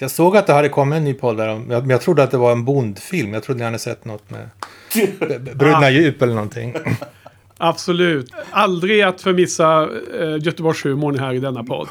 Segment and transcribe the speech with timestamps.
[0.00, 1.58] Jag såg att det hade kommit en ny podd där.
[1.58, 3.34] Men jag trodde att det var en Bondfilm.
[3.34, 4.48] Jag trodde ni hade sett något med
[5.54, 6.74] Bröderna Djup eller någonting.
[7.58, 8.32] Absolut.
[8.50, 9.88] Aldrig att förmissa
[10.20, 11.88] eh, Göteborgshumorn här i denna podd.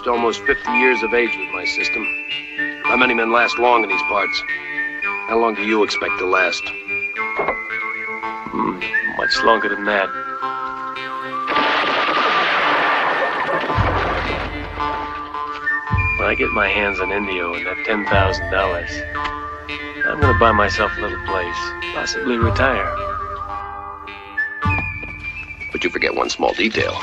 [0.00, 2.06] Reached almost 50 years of age with my system.
[2.84, 4.42] How many men last long in these parts.
[5.28, 6.62] How long do you expect to last?
[8.48, 8.80] Hmm,
[9.18, 10.08] much longer than that.
[16.18, 21.00] When I get my hands on Indio and that $10,000, I'm gonna buy myself a
[21.00, 21.58] little place,
[21.94, 22.90] possibly retire.
[25.72, 26.98] But you forget one small detail.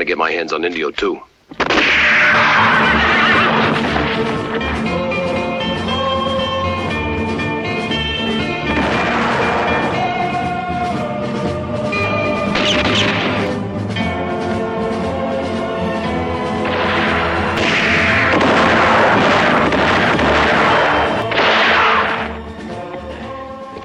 [0.00, 1.20] Want to get my hands on Indio, too.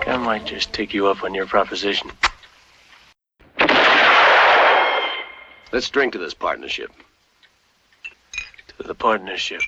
[0.08, 2.10] I might just take you up on your proposition.
[5.76, 6.92] Let's drink to this partnership.
[8.78, 9.62] To the partnership.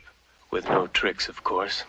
[0.52, 1.84] With no tricks, of course.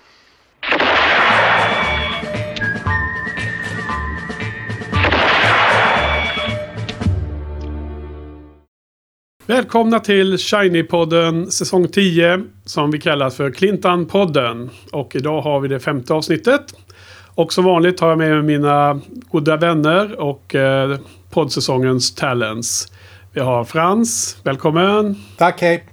[9.46, 14.70] Välkomna till Shiny-podden säsong 10 som vi kallar för Clintan-podden.
[14.92, 16.74] Och idag har vi det femte avsnittet.
[17.34, 20.98] Och som vanligt har jag med mig mina goda vänner och eh,
[21.30, 22.92] poddsäsongens talents.
[23.38, 25.16] Vi har Frans, välkommen.
[25.36, 25.84] Tack, hej.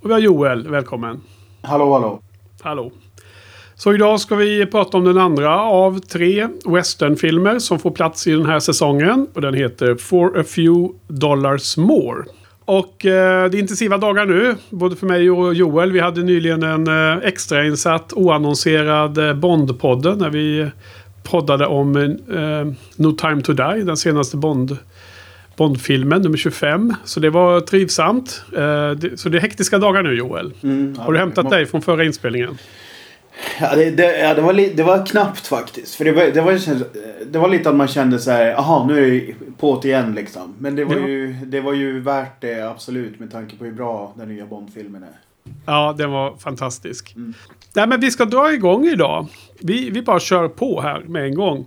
[0.00, 1.20] Och vi har Joel, välkommen.
[1.62, 2.20] Hallå, hallå.
[2.60, 2.92] Hallå.
[3.74, 8.30] Så idag ska vi prata om den andra av tre westernfilmer som får plats i
[8.30, 9.26] den här säsongen.
[9.34, 12.24] Och den heter For a few dollars more.
[12.64, 15.92] Och eh, det är intensiva dagar nu, både för mig och Joel.
[15.92, 20.70] Vi hade nyligen en eh, extrainsatt oannonserad eh, Bond-podden när vi
[21.22, 24.76] poddade om eh, No time to die, den senaste Bond
[25.58, 26.94] Bondfilmen, nummer 25.
[27.04, 28.42] Så det var trivsamt.
[28.52, 30.52] Eh, så det är hektiska dagar nu Joel.
[30.62, 32.58] Mm, Har du hämtat dig från förra inspelningen?
[33.60, 35.94] Ja, det, det, ja, det, var det var knappt faktiskt.
[35.94, 36.58] För det var, det, var,
[37.32, 40.54] det var lite att man kände så här, aha nu är det på igen liksom.
[40.58, 41.08] Men det var, Ja.
[41.08, 45.02] ju, det var ju värt det absolut med tanke på hur bra den nya Bond-filmen
[45.02, 45.08] är.
[45.66, 47.12] Ja, den var fantastisk.
[47.16, 47.34] Mm.
[47.74, 49.26] Nej, men vi ska dra igång idag.
[49.60, 51.66] Vi, vi bara kör på här med en gång.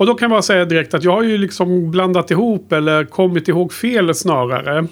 [0.00, 3.04] Och då kan jag bara säga direkt att jag har ju liksom blandat ihop eller
[3.04, 4.86] kommit ihåg fel snarare.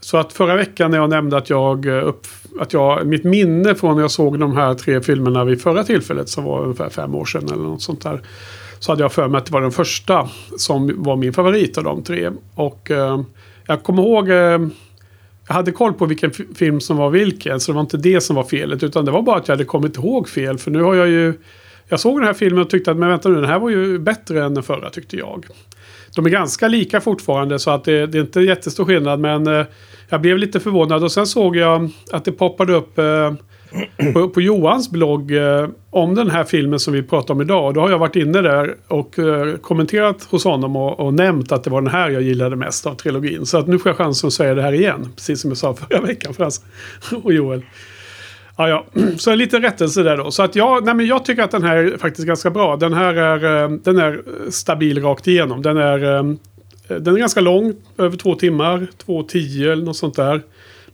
[0.00, 2.26] Så att förra veckan när jag nämnde att jag, eh, upp,
[2.60, 6.28] att jag, mitt minne från när jag såg de här tre filmerna vid förra tillfället
[6.28, 8.20] som var ungefär fem år sedan eller något sånt där.
[8.78, 11.84] Så hade jag för mig att det var den första som var min favorit av
[11.84, 12.30] de tre.
[12.54, 13.20] Och eh,
[13.66, 14.58] jag kommer ihåg eh,
[15.48, 18.36] jag hade koll på vilken film som var vilken, så det var inte det som
[18.36, 18.82] var felet.
[18.82, 20.58] Utan det var bara att jag hade kommit ihåg fel.
[20.58, 21.34] För nu har jag ju...
[21.90, 23.98] Jag såg den här filmen och tyckte att men vänta nu, den här var ju
[23.98, 25.46] bättre än den förra tyckte jag.
[26.16, 29.20] De är ganska lika fortfarande så att det, det är inte jättestor skillnad.
[29.20, 29.66] Men eh,
[30.08, 33.32] jag blev lite förvånad och sen såg jag att det poppade upp eh,
[34.12, 37.66] på, på Johans blogg eh, om den här filmen som vi pratar om idag.
[37.66, 41.52] Och då har jag varit inne där och eh, kommenterat hos honom och, och nämnt
[41.52, 43.46] att det var den här jag gillade mest av trilogin.
[43.46, 45.08] Så att nu får jag chansen att säga det här igen.
[45.16, 46.62] Precis som jag sa förra veckan för alltså,
[47.22, 47.62] och Joel.
[48.56, 48.84] Ja, ja.
[49.18, 50.30] Så lite rättelse där då.
[50.30, 52.76] Så att jag, nej men jag tycker att den här är faktiskt ganska bra.
[52.76, 55.62] Den här är, eh, den är stabil rakt igenom.
[55.62, 56.34] Den är, eh,
[56.88, 60.42] den är ganska lång, över två timmar, två tio eller något sånt där.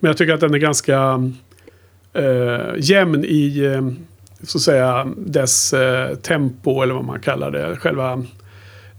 [0.00, 1.30] Men jag tycker att den är ganska
[2.12, 3.88] eh, jämn i eh,
[4.42, 7.76] så att säga dess eh, tempo eller vad man kallar det.
[7.76, 8.22] Själva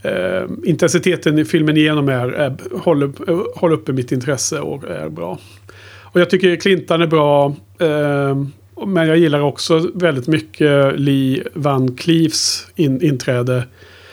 [0.03, 3.11] eh, intensiteten i filmen igenom är, är håller,
[3.59, 5.39] håller uppe mitt intresse och är bra.
[6.17, 7.45] Och jag tycker Clintan är bra.
[7.79, 8.37] Eh,
[8.85, 13.63] men jag gillar också väldigt mycket Lee Van Cleefs in, inträde.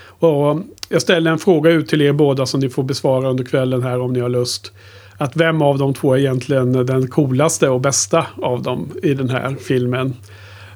[0.06, 3.82] Och jag ställer en fråga ut till er båda som ni får besvara under kvällen
[3.82, 4.72] här om ni har lust.
[5.16, 9.28] Att vem av de två är egentligen den coolaste och bästa av dem i den
[9.28, 10.14] här filmen.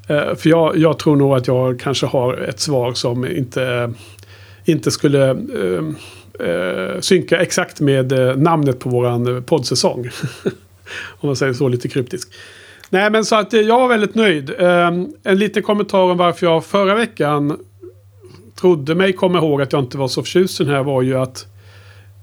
[0.09, 3.93] Eh, för jag, jag tror nog att jag kanske har ett svar som inte,
[4.65, 10.09] inte skulle eh, eh, synka exakt med eh, namnet på våran poddsäsong.
[11.21, 12.35] om man säger så lite kryptiskt.
[12.91, 14.55] Nej men så att eh, jag var väldigt nöjd.
[14.59, 17.59] Ehm, en liten kommentar om varför jag förra veckan
[18.61, 21.19] trodde mig komma ihåg att jag inte var så förtjust i den här var ju
[21.19, 21.47] att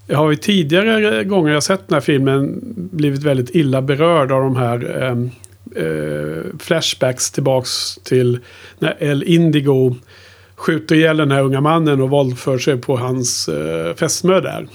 [0.07, 4.31] jag har ju tidigare eh, gånger jag sett den här filmen blivit väldigt illa berörd
[4.31, 5.17] av de här eh,
[5.83, 8.39] eh, flashbacks tillbaks till
[8.79, 9.95] när El Indigo
[10.55, 14.67] skjuter ihjäl den här unga mannen och våldför sig på hans eh, fästmö där.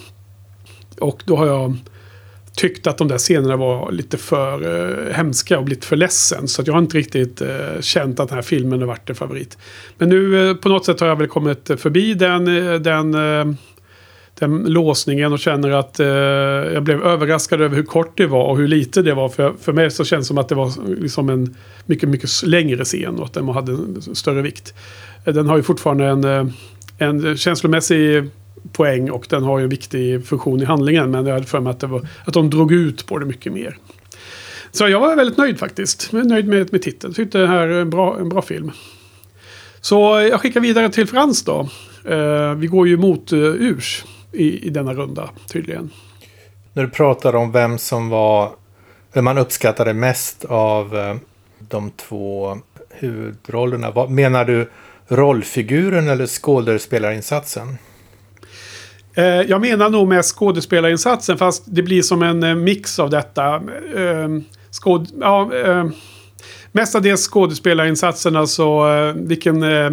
[0.98, 1.76] Och då har jag
[2.56, 6.48] tyckt att de där scenerna var lite för eh, hemska och blivit för ledsen.
[6.48, 9.58] Så jag har inte riktigt eh, känt att den här filmen har varit en favorit.
[9.98, 13.54] Men nu eh, på något sätt har jag väl kommit förbi den, eh, den, eh,
[14.38, 18.58] den låsningen och känner att eh, jag blev överraskad över hur kort det var och
[18.58, 19.28] hur lite det var.
[19.28, 21.56] För, för mig så känns det som att det var liksom en
[21.86, 24.74] mycket, mycket längre scen och att den hade en större vikt.
[25.24, 26.52] Eh, den har ju fortfarande en,
[26.98, 28.30] en känslomässig
[28.72, 31.10] poäng och den har ju en viktig funktion i handlingen.
[31.10, 33.52] Men jag hade för mig att, det var, att de drog ut på det mycket
[33.52, 33.76] mer.
[34.72, 36.08] Så jag var väldigt nöjd faktiskt.
[36.12, 37.14] Jag nöjd med, med titeln.
[37.14, 38.70] Tyckte det här är en bra, en bra film.
[39.80, 39.96] Så
[40.30, 41.68] jag skickar vidare till Frans då.
[42.08, 45.90] Eh, vi går ju mot eh, Urs i, i denna runda tydligen.
[46.72, 48.52] När du pratar om vem som var,
[49.12, 51.16] vem man uppskattade mest av eh,
[51.58, 52.58] de två
[52.90, 53.90] huvudrollerna.
[53.90, 54.70] Vad, menar du
[55.08, 57.78] rollfiguren eller skådespelarinsatsen?
[59.14, 63.54] Eh, jag menar nog med skådespelarinsatsen fast det blir som en eh, mix av detta.
[63.96, 64.28] Eh,
[64.70, 65.92] skåd, ja, ehm,
[66.72, 69.90] mestadels skådespelarinsatsen, alltså eh, vilken, eh,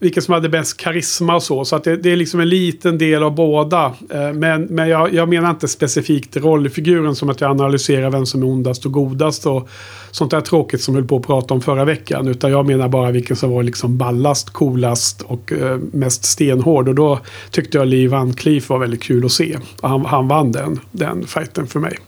[0.00, 1.64] vilken som hade bäst karisma och så.
[1.64, 3.94] Så att det, det är liksom en liten del av båda.
[4.10, 8.42] Eh, men, men jag, jag menar inte specifikt rollfiguren som att jag analyserar vem som
[8.42, 9.68] är ondast och godast och
[10.10, 12.28] sånt där tråkigt som vi höll på att prata om förra veckan.
[12.28, 16.88] Utan jag menar bara vilken som var liksom ballast, coolast och eh, mest stenhård.
[16.88, 17.20] Och då
[17.50, 19.58] tyckte jag Lee Van Cleef var väldigt kul att se.
[19.82, 21.98] Han, han vann den, den fighten för mig.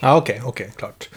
[0.00, 1.08] Ja, okej, okay, okej, okay, klart.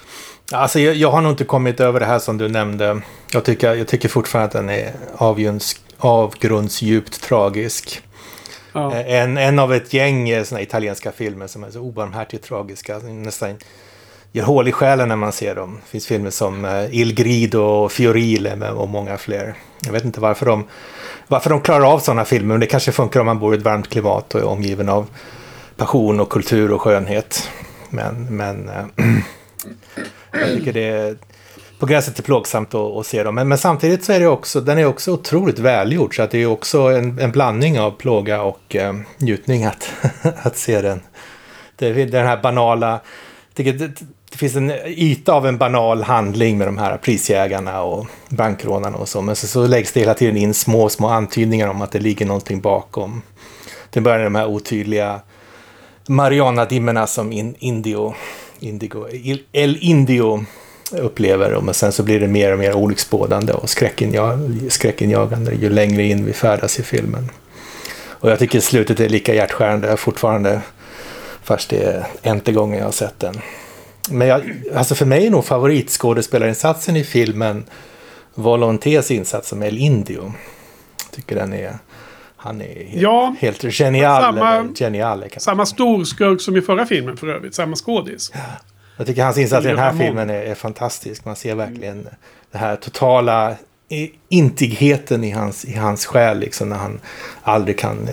[0.51, 3.01] Alltså, jag, jag, har nog inte kommit över det här som du nämnde.
[3.31, 8.01] Jag tycker, jag tycker fortfarande att den är avgrunds, avgrundsdjupt tragisk.
[8.73, 8.95] Ja.
[8.95, 12.97] Eh, en, en av ett gäng eh, såna italienska filmer som är så obarmhärtigt tragiska.
[12.97, 13.57] Nästan
[14.31, 15.79] gör hål i själen när man ser dem.
[15.83, 19.55] Det finns filmer som eh, Il Grido och Fiorile och många fler.
[19.85, 20.63] Jag vet inte varför de,
[21.27, 23.63] varför de klarar av sådana filmer, men det kanske funkar om man bor i ett
[23.63, 25.07] varmt klimat och är omgiven av
[25.77, 27.49] passion och kultur och skönhet.
[27.89, 28.71] Men, men
[30.31, 31.17] jag tycker det är
[31.79, 33.35] på gränsen till plågsamt att, att se dem.
[33.35, 36.15] Men, men, samtidigt så är det också, den är också otroligt välgjord.
[36.15, 39.93] Så att det är också en, en blandning av plåga och eh, njutning att,
[40.43, 41.01] att se den.
[41.75, 42.99] Det, den här banala,
[43.53, 43.71] det,
[44.33, 49.09] det finns en yta av en banal handling med de här prisjägarna och bankrånarna och
[49.09, 49.21] så.
[49.21, 52.25] Men så, så läggs det hela tiden in små, små antydningar om att det ligger
[52.25, 53.21] någonting bakom.
[53.89, 55.19] Det börjar med de här otydliga
[56.07, 58.13] Mariana-dimmorna som in, Indio,
[58.59, 59.07] Indigo,
[59.51, 60.45] El Indio
[60.99, 61.61] upplever.
[61.61, 63.69] Men sen så blir det mer och mer olycksbådande och
[64.69, 67.29] skräckinjagande ju längre in vi färdas i filmen.
[68.23, 70.61] Och jag tycker slutet är lika hjärtskärande fortfarande.
[71.43, 73.41] Fast det är inte gången jag har sett den.
[74.09, 74.41] Men jag,
[74.75, 77.65] alltså för mig är nog favoritskådespelarinsatsen i filmen
[78.35, 80.33] Volontés insats som El Indio.
[81.03, 81.77] Jag tycker den är...
[82.37, 84.21] Han är helt, ja, helt genial.
[84.21, 87.55] Samma, genial samma storskurk som i förra filmen för övrigt.
[87.55, 88.31] Samma skådis.
[88.95, 88.97] Ja.
[88.97, 91.25] Jag tycker hans insats i den här filmen är, är, fantastisk.
[91.25, 92.13] Man ser verkligen mm.
[92.51, 93.55] den här totala
[94.29, 96.39] intigheten i hans, i hans själ.
[96.39, 96.99] Liksom, när han
[97.41, 98.09] aldrig kan,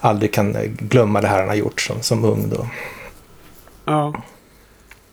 [0.00, 2.48] aldrig kan glömma det här han har gjort som, som ung.
[2.48, 2.66] Då.
[3.84, 4.14] Ja.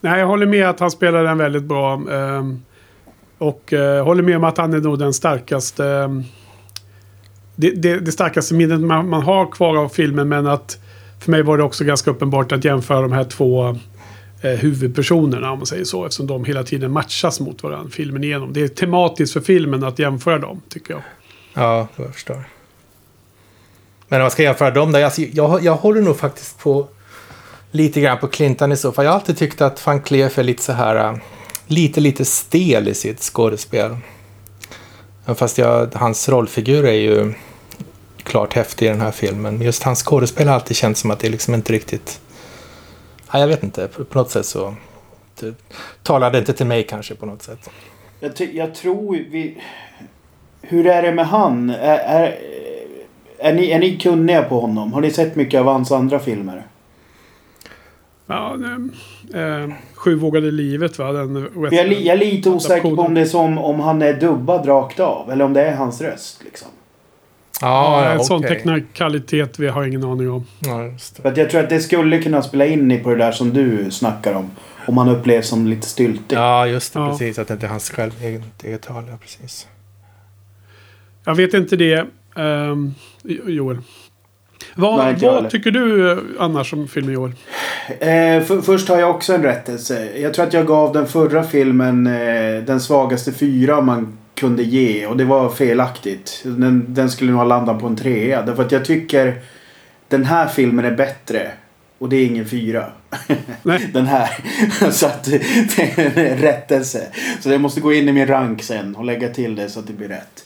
[0.02, 1.94] Nej, jag håller med att han spelar den väldigt bra.
[1.94, 2.64] Um,
[3.38, 5.84] och uh, håller med om att han är nog den starkaste...
[5.84, 6.24] Um,
[7.56, 10.30] det, det, det, starkaste minnet man, man, har kvar av filmen.
[10.30, 10.78] Men att
[11.20, 13.78] för mig var det också ganska uppenbart att jämföra de här två
[14.42, 15.52] Eh, huvudpersonerna.
[15.52, 16.06] Om man säger så.
[16.06, 18.54] Eftersom de hela tiden matchas mot varandra filmen igenom.
[18.54, 21.04] Det är tematiskt för filmen att jämföra dem, tycker jag.
[21.54, 22.44] Ja, jag förstår.
[24.08, 25.04] Men om man ska jämföra dem där.
[25.04, 26.88] Alltså, jag, jag håller nog faktiskt på
[27.72, 29.06] lite grann på Clintan i så fall.
[29.06, 31.18] Jag har alltid tyckt att van Cleef är lite så här, eh,
[31.68, 33.98] lite, lite stel i sitt skådespel.
[35.36, 37.34] Fast jag, hans rollfigur är ju
[38.24, 39.62] klart häftig i den här filmen.
[39.62, 42.22] Just hans skådespel har alltid känts som att det liksom inte riktigt...
[43.34, 44.76] Ja, jag vet inte, på något sätt så...
[45.40, 45.56] Det
[46.04, 47.70] talade inte till mig kanske på något sätt.
[48.20, 49.62] Jag, jag tror vi...
[50.62, 51.70] Hur är det med han?
[51.70, 52.40] Är, är,
[53.38, 54.94] Är ni, är ni kunniga på honom?
[54.94, 56.64] Har ni sett mycket av hans andra filmer?
[58.26, 58.58] Ja,
[59.34, 61.12] eh, Sju vågade livet va?
[61.12, 64.68] Den jag, jag är lite osäker på om det är som om han är dubbad
[64.68, 65.32] rakt av.
[65.32, 66.68] Eller om det är hans röst liksom.
[67.62, 68.26] Ja, ja en okay.
[68.26, 70.46] sån teknikalitet vi har ingen aning om.
[70.60, 71.22] Ja, just det.
[71.22, 73.92] För jag tror att det skulle kunna spela in i på det där som du
[73.92, 74.52] snackar om.
[74.86, 76.38] Om han upplevs som lite styltig.
[76.38, 77.00] Ja, just det.
[77.00, 77.10] Ja.
[77.10, 77.40] Precis.
[77.40, 78.12] Att det inte är hans själv
[78.64, 79.04] eget tal.
[79.10, 79.68] Ja, precis.
[81.24, 82.06] Jag vet inte det.
[82.36, 82.96] Um,
[83.46, 83.78] Joel.
[84.76, 87.32] Vad, vad tycker du annars om filmen Joel?
[87.90, 90.20] Eh, för, först har jag också en rättelse.
[90.20, 95.06] Jag tror att jag gav den förra filmen eh, den svagaste fyra man kunde ge.
[95.06, 96.42] Och det var felaktigt.
[96.44, 98.42] Den, den skulle nog ha landat på en trea.
[98.42, 99.42] Därför att jag tycker
[100.08, 101.52] den här filmen är bättre.
[101.98, 102.86] Och det är ingen fyra.
[103.64, 103.90] Nej.
[103.94, 104.30] den här.
[104.92, 105.24] så att
[105.76, 107.08] det är en rättelse.
[107.40, 109.88] Så jag måste gå in i min rank sen och lägga till det så att
[109.88, 110.46] det blir rätt.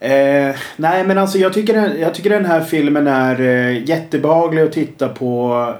[0.00, 4.72] Eh, nej men alltså jag tycker, jag tycker den här filmen är eh, jättebehaglig att
[4.72, 5.74] titta på.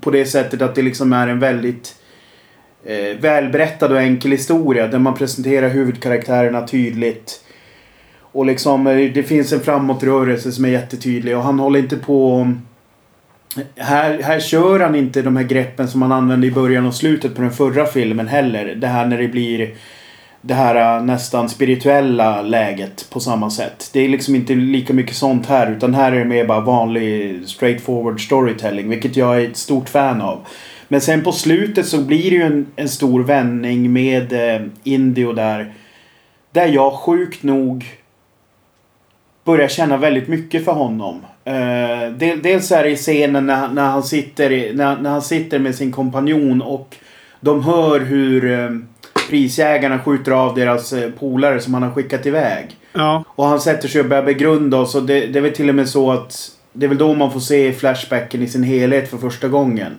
[0.00, 1.94] På det sättet att det liksom är en väldigt
[2.86, 4.86] eh, välberättad och enkel historia.
[4.86, 7.40] Där man presenterar huvudkaraktärerna tydligt.
[8.18, 12.48] Och liksom eh, det finns en framåtrörelse som är jättetydlig och han håller inte på
[13.76, 17.34] här, här kör han inte de här greppen som han använde i början och slutet
[17.34, 18.74] på den förra filmen heller.
[18.74, 19.74] Det här när det blir
[20.40, 23.90] det här eh, nästan spirituella läget på samma sätt.
[23.92, 27.40] Det är liksom inte lika mycket sånt här utan här är det mer bara vanlig
[27.46, 30.46] straightforward storytelling vilket jag är ett stort fan av.
[30.94, 35.32] Men sen på slutet så blir det ju en, en stor vändning med eh, Indio
[35.32, 35.72] där.
[36.52, 37.84] Där jag sjukt nog
[39.44, 41.20] börjar känna väldigt mycket för honom.
[41.46, 45.58] Uh, del, dels är det i scenen när, när, han sitter, när, när han sitter
[45.58, 46.96] med sin kompanjon och
[47.40, 48.78] de hör hur uh,
[49.30, 52.76] prisjägarna skjuter av deras uh, polare som han har skickat iväg.
[52.92, 53.24] Ja.
[53.28, 55.74] Och han sätter sig och börjar begrunda och så det, det är väl till och
[55.74, 59.18] med så att det är väl då man får se Flashbacken i sin helhet för
[59.18, 59.92] första gången.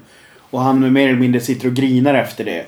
[0.55, 2.65] Och han mer eller mindre sitter och grinar efter det.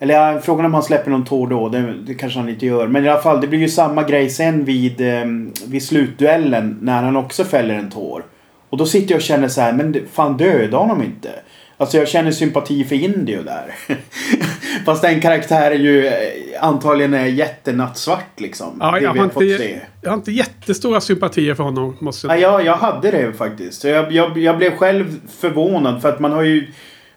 [0.00, 1.68] Eller ja, frågan om han släpper någon tår då.
[1.68, 2.86] Det, det, kanske han inte gör.
[2.86, 5.24] Men i alla fall, det blir ju samma grej sen vid, eh,
[5.66, 6.78] vid slutduellen.
[6.82, 8.24] När han också fäller en tår.
[8.70, 11.30] Och då sitter jag och känner så här, men fan döda honom inte.
[11.76, 13.74] Alltså jag känner sympati för Indio där.
[14.84, 16.12] Fast den karaktären ju eh,
[16.60, 18.76] antagligen är jättenattsvart liksom.
[18.80, 21.96] Ja, jag, har inte, jag har inte jättestora sympatier för honom.
[22.00, 22.36] Måste jag...
[22.36, 23.84] Ja, jag, jag hade det faktiskt.
[23.84, 26.66] Jag, jag, jag blev själv förvånad för att man har ju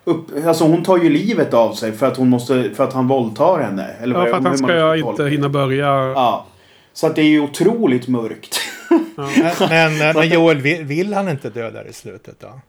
[0.04, 3.08] upp, alltså hon tar ju livet av sig för att hon måste, för att han
[3.08, 3.88] våldtar henne.
[4.02, 5.86] Eller ja, för att han ska inte hinna börja.
[5.86, 6.46] Ja.
[6.94, 8.60] Så att det är ju otroligt mörkt.
[8.90, 9.30] Ja.
[9.70, 12.60] men, men, men Joel, vill, vill, han inte dö där i slutet då?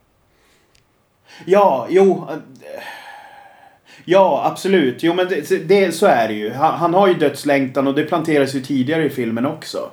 [1.44, 2.28] Ja, jo.
[4.04, 5.02] Ja, absolut.
[5.02, 6.52] Jo, men det, det, så är det ju.
[6.52, 9.90] Han, han, har ju dödslängtan och det planteras ju tidigare i filmen också.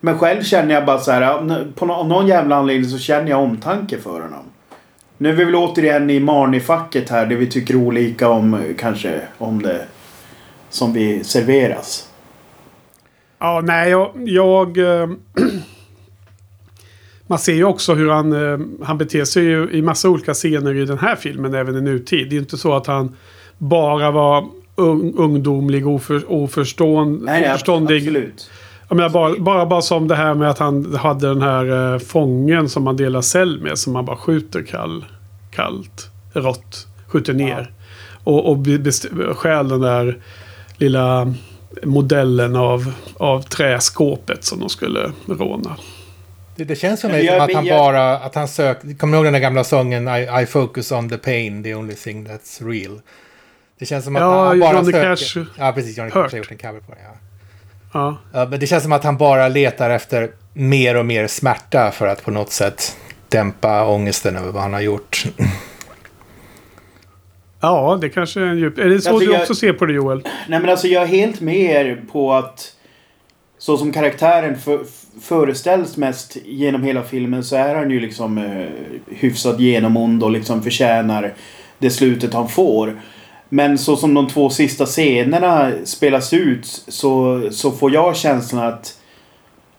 [0.00, 3.98] Men själv känner jag bara så här, på någon jävla anledning så känner jag omtanke
[3.98, 4.44] för honom.
[5.18, 9.62] Nu är vi väl återigen i Marnie-facket här där vi tycker olika om kanske om
[9.62, 9.86] det
[10.70, 12.08] som vi serveras.
[13.38, 14.10] Ja, nej, jag...
[14.14, 15.08] jag äh,
[17.26, 20.74] man ser ju också hur han, äh, han beter sig ju i massa olika scener
[20.74, 22.28] i den här filmen, även i nutid.
[22.28, 23.16] Det är ju inte så att han
[23.58, 27.96] bara var un, ungdomlig, oför, oförstående, nej, oförståndig.
[27.96, 28.50] Absolut.
[28.88, 31.98] Jag menar, bara, bara, bara som det här med att han hade den här eh,
[31.98, 33.78] fången som man delar cell med.
[33.78, 35.04] Som man bara skjuter kall,
[35.50, 36.86] kallt, rått.
[37.06, 37.70] Skjuter ner.
[38.24, 38.30] Ja.
[38.32, 38.66] Och, och
[39.36, 40.18] stjäl den där
[40.76, 41.34] lilla
[41.82, 45.76] modellen av, av träskåpet som de skulle råna.
[46.56, 49.26] Det, det känns för mig som att han bara, att han söker, kommer ni ihåg
[49.26, 53.00] den där gamla sången I, I focus on the pain, the only thing that's real.
[53.78, 55.16] Det känns som att ja, han bara Johnny söker.
[55.16, 55.98] Cash ja, precis.
[55.98, 57.00] Johnny Cash har gjort en cover på det.
[57.04, 57.25] Ja.
[58.32, 58.46] Ja.
[58.50, 62.24] Men det känns som att han bara letar efter mer och mer smärta för att
[62.24, 62.96] på något sätt
[63.28, 65.24] dämpa ångesten över vad han har gjort.
[67.60, 68.78] Ja, det kanske är en djup...
[68.78, 69.40] Är det så alltså, du jag...
[69.40, 70.22] också ser på det Joel?
[70.48, 72.72] Nej men alltså jag är helt med er på att
[73.58, 74.80] så som karaktären för,
[75.22, 78.66] föreställs mest genom hela filmen så är han ju liksom eh,
[79.16, 81.34] hyfsat genomond och liksom förtjänar
[81.78, 83.00] det slutet han får.
[83.48, 88.98] Men så som de två sista scenerna spelas ut så, så får jag känslan att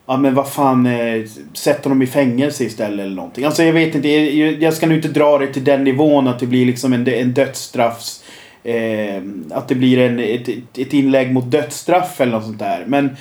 [0.09, 3.45] Ja men vad fan, eh, sätt honom i fängelse istället eller någonting.
[3.45, 6.39] Alltså jag vet inte, jag, jag ska nu inte dra det till den nivån att
[6.39, 8.23] det blir liksom en, en dödsstraffs...
[8.63, 9.21] Eh,
[9.51, 12.83] att det blir en, ett, ett inlägg mot dödsstraff eller något sånt där.
[12.87, 13.15] Men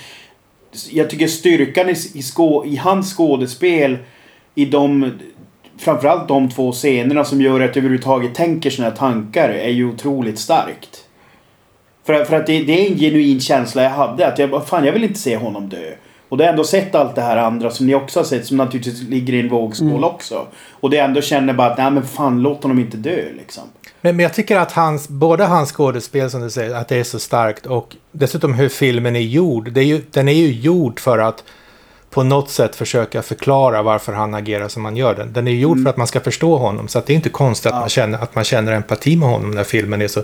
[0.91, 3.97] jag tycker styrkan i, i, skå, i hans skådespel
[4.55, 5.11] i de
[5.79, 9.89] framförallt de två scenerna som gör att jag överhuvudtaget tänker såna här tankar är ju
[9.89, 11.03] otroligt starkt.
[12.05, 14.27] För, för att det, det, är en genuin känsla jag hade.
[14.27, 15.93] Att jag, fan, jag vill inte se honom dö.
[16.29, 18.57] Och det har ändå sett allt det här andra som ni också har sett som
[18.57, 20.03] naturligtvis ligger i en vågskål Mm.
[20.03, 20.47] också.
[20.71, 23.63] Och det ändå känner bara att nej men fan låt honom inte dö liksom.
[24.01, 27.03] Men, men jag tycker att hans, både hans skådespel som du säger, att det är
[27.03, 29.71] så starkt och dessutom hur filmen är gjord.
[29.71, 31.43] Det är ju, den är ju gjord för att
[32.09, 35.15] på något sätt försöka förklara varför han agerar som han gör.
[35.15, 36.87] Den, den är gjord för att man ska förstå honom.
[36.87, 39.51] Så att det är inte konstigt att, man känner, att man känner empati med honom
[39.51, 40.23] när filmen är så,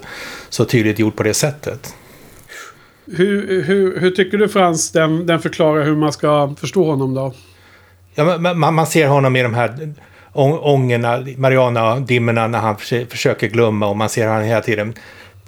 [0.49, 1.95] så tydligt gjord på det sätget.
[3.05, 7.33] Hur, hur, hur tycker du Frans den, den förklarar hur man ska förstå honom då?
[8.15, 9.93] Ja, man, man ser honom i de här
[10.33, 14.93] ångorna, Mariana-dimmorna när han försö- försöker glömma och man ser han hela tiden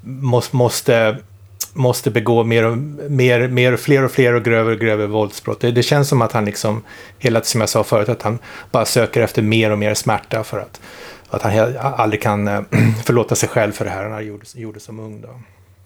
[0.06, 1.18] måste, måste,
[1.76, 2.78] måste begå mer och
[3.10, 5.60] mer, mer, fler och fler och grövre och grövre våldsbrott.
[5.60, 6.84] Det, det känns som att han liksom,
[7.20, 8.40] hela som jag sa förut, att han
[8.72, 10.82] bara söker efter mer och mer smärta för att,
[11.30, 12.62] att han aldrig kan eh,
[13.06, 15.22] förlåta sig själv för det här han gjorde, gjorde som ung.
[15.22, 15.30] Då.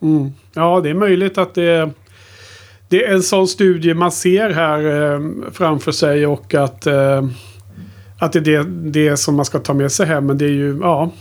[0.08, 0.32] Mm.
[0.54, 1.90] Ja, det är möjligt att det,
[2.90, 7.28] det är en sån studie man ser här eh, framför sig och att, eh,
[8.20, 10.26] att det är det, det som man ska ta med sig hem.
[10.26, 11.12] Men det är ju, ja.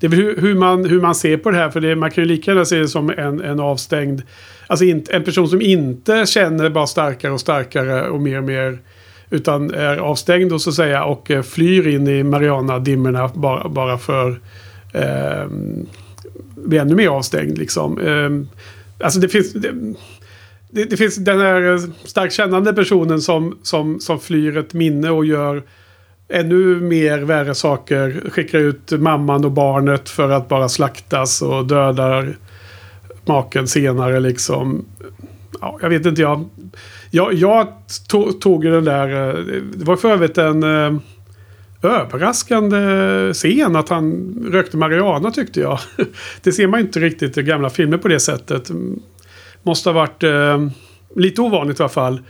[0.00, 1.70] Det är väl hur, hur, man, hur man ser på det här.
[1.70, 4.22] För det, man kan ju lika gärna se det som en, en avstängd...
[4.66, 8.78] Alltså in, en person som inte känner bara starkare och starkare och mer och mer.
[9.30, 13.98] Utan är avstängd och så att säga och eh, flyr in i Mariana-dimmorna bara, bara
[13.98, 14.40] för...
[14.92, 15.46] Eh,
[16.56, 17.98] bli ännu mer avstängd liksom.
[17.98, 18.30] Eh,
[19.04, 19.52] alltså det finns...
[19.52, 19.72] Det,
[20.70, 25.10] det, det finns den här eh, starkt kännande personen som, som, som flyr ett minne
[25.10, 25.62] och gör
[26.28, 28.22] ännu mer värre saker.
[28.30, 32.36] Skickar ut mamman och barnet för att bara slaktas och dödar
[33.24, 34.84] maken senare liksom.
[35.60, 36.48] Ja, jag vet inte, jag...
[37.10, 37.68] Jag, jag
[38.40, 39.28] tog ju den där...
[39.28, 40.98] Eh, det var för övrigt en eh,
[41.82, 45.78] överraskande scen att han rökte marijuana tyckte jag.
[46.42, 48.70] Det ser man inte riktigt i gamla filmer på det sättet.
[49.62, 50.66] Måste ha varit eh,
[51.16, 52.20] lite ovanligt i alla fall.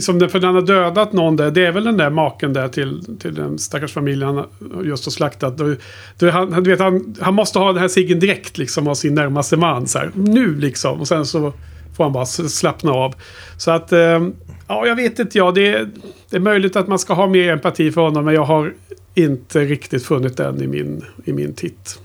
[0.00, 2.68] Som för när han har dödat någon där, det är väl den där maken där
[2.68, 4.46] till, till den stackars familjen han
[4.84, 5.58] just har slaktat.
[5.58, 5.74] Då,
[6.18, 9.14] då han, du vet, han, han måste ha den här ciggen direkt liksom av sin
[9.14, 9.86] närmaste man.
[9.86, 11.00] Så här, nu liksom.
[11.00, 11.52] Och sen så
[11.96, 13.14] får han bara slappna av.
[13.58, 14.28] Så att, eh,
[14.68, 15.88] ja jag vet inte, ja, det, är-
[16.30, 18.24] det är möjligt att man ska ha mer empati för honom.
[18.24, 18.74] Men jag har
[19.14, 21.98] inte riktigt funnit den i min, i min titt.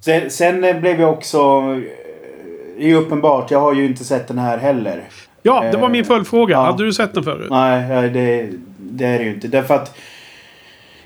[0.00, 1.38] Sen, sen blev jag också...
[1.38, 1.80] Eh,
[2.78, 5.02] det är uppenbart, jag har ju inte sett den här heller.
[5.46, 6.52] Ja, det var Eh, min följdfråga.
[6.56, 6.64] ja.
[6.64, 7.46] Hade du sett den förut?
[7.50, 9.48] Nej, nej, det, det är det ju inte.
[9.48, 9.96] Därför att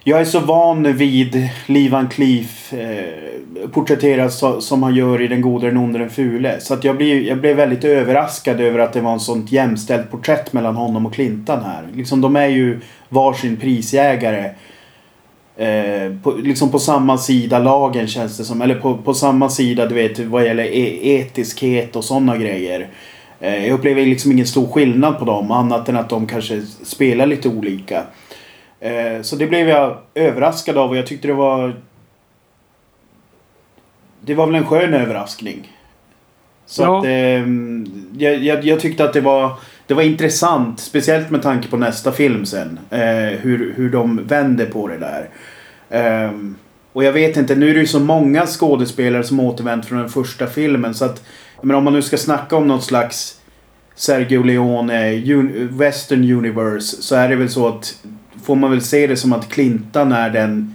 [0.05, 5.29] jag är så van vid Lee Van Cleef eh, porträtteras så, som han gör i
[5.29, 6.61] Den gode, den onde, den fule.
[6.61, 10.11] Så att jag, blir, jag blev väldigt överraskad över att det var en sånt jämställt
[10.11, 11.87] porträtt mellan honom och Clintan här.
[11.95, 14.51] Liksom, de är ju varsin prisjägare.
[15.57, 18.63] Eh, på, liksom på samma sida lagen känns det som.
[18.63, 22.89] Eller på, på samma sida du vet vad gäller e etiskhet och sådana grejer.
[23.41, 27.27] Eh, jag upplever liksom ingen stor skillnad på dem annat än att de kanske spelar
[27.27, 28.03] lite olika.
[28.81, 31.77] Eh, så det blev jag överraskad av och jag tyckte det var...
[34.21, 35.73] Det var väl en skön överraskning.
[36.67, 36.99] Så Ja.
[36.99, 37.87] att ehm,
[38.19, 39.53] jag, jag, jag tyckte att det var,
[39.87, 40.81] det var intressant.
[40.81, 42.79] Speciellt med tanke på nästa film sen.
[42.91, 45.29] Eh, hur, hur de vänder på det där.
[45.91, 46.57] Ehm,
[46.93, 50.09] och jag vet inte, nu är det ju så många skådespelare som återvänt från den
[50.09, 50.95] första filmen.
[50.95, 51.25] Så att,
[51.63, 53.41] menar, om man nu ska snacka om något slags
[53.95, 57.03] Sergio Leone un, Western Universe.
[57.03, 58.05] Så är det väl så att
[58.45, 60.75] får man väl se det som att Clintan är den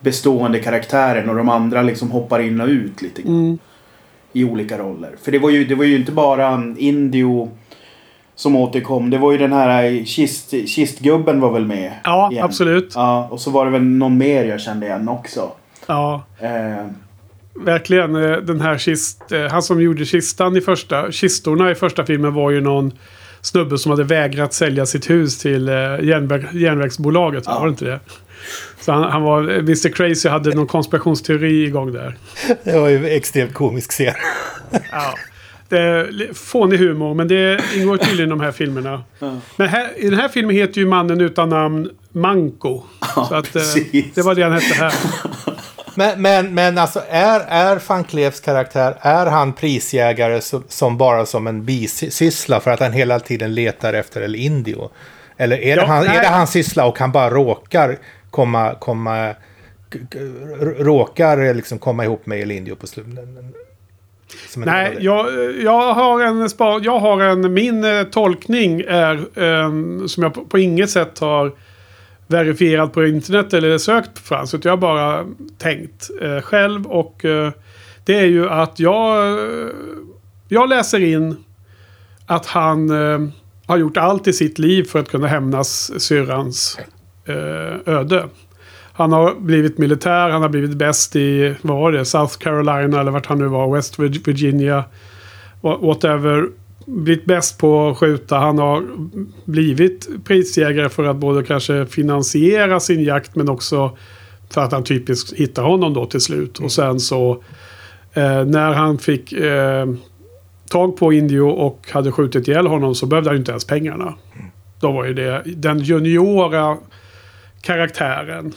[0.00, 3.58] bestående karaktären och de andra liksom hoppar in och ut lite grann Mm.
[4.32, 5.10] i olika roller.
[5.22, 7.50] För det var ju, det var ju inte bara Indio
[8.34, 9.10] som återkom.
[9.10, 11.92] Det var ju den här kist, kistgubben var väl med.
[12.04, 12.44] Ja, igen.
[12.44, 12.92] absolut.
[12.94, 15.50] Ja, och så var det väl någon mer jag kände igen också.
[15.86, 16.86] Ja, Eh,
[17.54, 18.16] verkligen.
[18.16, 22.34] eh, Den här kist, eh, han som gjorde kistan i första, kistorna i första filmen
[22.34, 22.92] var ju någon
[23.40, 27.44] snubbe som hade vägrat sälja sitt hus till eh, järnväg, järnvägsbolaget.
[27.46, 27.58] Ja.
[27.58, 28.00] Var det inte det?
[28.80, 32.16] Så han, han var, Mr Crazy hade någon konspirationsteori igång där.
[32.64, 34.14] Det var ju extremt komisk scen.
[34.92, 35.14] Ja.
[35.68, 39.02] Det är fånig humor, men det ingår tydligen i de här filmerna.
[39.56, 42.82] Men här, i den här filmen heter ju mannen utan namn Manko.
[43.16, 44.14] Ja, så att, precis.
[44.14, 44.94] det var det han hette här.
[45.94, 51.26] Men, men, men alltså är, är van Cleefs karaktär, är han prisjägare som, som bara
[51.26, 54.90] som en bisyssla för att han hela tiden letar efter El Indio?
[55.36, 57.98] Eller är, det, Ja, han, är det hans syssla och han bara råkar
[58.30, 59.34] komma, komma
[60.78, 63.24] råkar liksom komma ihop med El Indio på slutet?
[64.56, 65.02] Nej, det?
[65.02, 65.26] jag,
[65.62, 66.48] jag har en
[66.84, 67.54] Jag har en...
[67.54, 69.38] Min eh, tolkning är...
[69.38, 71.52] ehm, som jag på, på inget sätt har
[72.26, 74.54] verifierat på internet eller sökt på Frans.
[74.54, 75.26] Utan jag har bara
[75.58, 76.86] tänkt eh, själv.
[76.86, 77.52] Och eh,
[78.04, 79.28] det är ju att jag...
[79.28, 79.68] Eh,
[80.48, 81.36] jag läser in
[82.26, 82.90] att han...
[82.90, 83.18] eh,
[83.66, 86.78] har gjort allt i sitt liv för att kunna hämnas syrrans
[87.24, 88.24] eh, öde.
[88.92, 93.10] Han har blivit militär, han har blivit bäst i, vad var det, South Carolina eller
[93.10, 94.84] vart han nu var, West Virginia.
[95.60, 96.48] Whatever.
[96.86, 98.38] Blivit bäst på att skjuta.
[98.38, 98.84] Han har
[99.44, 103.96] blivit prisjägare för att både kanske finansiera sin jakt men också
[104.50, 106.58] för att han typiskt hittar honom då till slut.
[106.58, 107.32] Och sen så
[108.12, 109.86] eh, när han fick eh,
[110.70, 114.14] tag på Indio och hade skjutit ihjäl honom så behövde han inte ens pengarna.
[114.80, 116.76] Då var ju det den juniora
[117.60, 118.52] karaktären.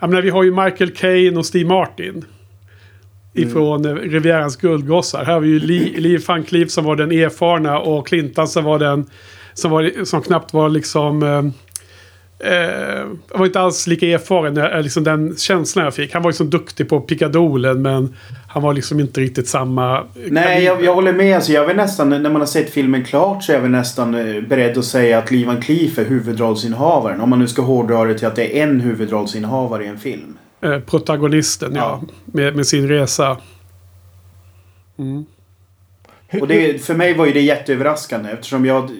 [0.00, 2.24] Jag menar, vi har ju Michael Caine och Steve Martin.
[3.36, 3.98] Ifrån mm.
[3.98, 5.24] Rivierans guldgossar.
[5.24, 5.58] Här har vi ju
[5.98, 9.06] Lee, van Cleef som var den erfarna och Clintan som var den
[9.54, 11.22] som, var, som knappt var liksom...
[11.22, 16.14] Eh, eh, var inte alls lika erfaren, liksom den känslan jag fick.
[16.14, 18.14] Han var så duktig på pickadolen men
[18.48, 20.04] han var liksom inte riktigt samma...
[20.14, 21.36] Nej, jag, jag, håller med.
[21.36, 24.42] Alltså, jag är nästan, när man har sett filmen klart så är jag nästan eh,
[24.42, 27.20] beredd att säga att Lee Van Cleef är huvudrollsinnehavaren.
[27.20, 30.38] Om man nu ska hårdra det till att det är en huvudrollsinnehavare i en film.
[30.60, 32.02] Eh, protagonisten, ja.
[32.06, 32.14] ja.
[32.24, 33.36] Med, med sin resa.
[34.98, 35.24] Mm.
[36.40, 38.90] Och det, för mig var ju det jätteöverraskande eftersom jag...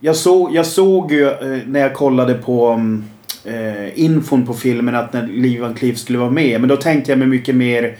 [0.00, 2.72] Jag, så, jag såg ju eh, när jag kollade på...
[2.72, 3.04] Um,
[3.44, 6.60] eh, infon på filmen att när Lee Van Cleef skulle vara med.
[6.60, 7.96] Men då tänkte jag mig mycket mer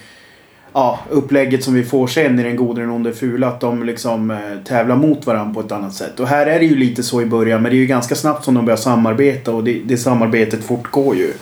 [0.73, 3.49] ja, upplägget som vi får sen i Den gode, den onde, fula.
[3.49, 6.21] Att de liksom eh, tävlar mot varandra på ett annat sätt.
[6.21, 7.63] Och här är det ju lite så i början.
[7.63, 9.53] Men det är ju ganska snabbt som de börjar samarbeta.
[9.53, 11.33] Och det, det samarbetet fortgår ju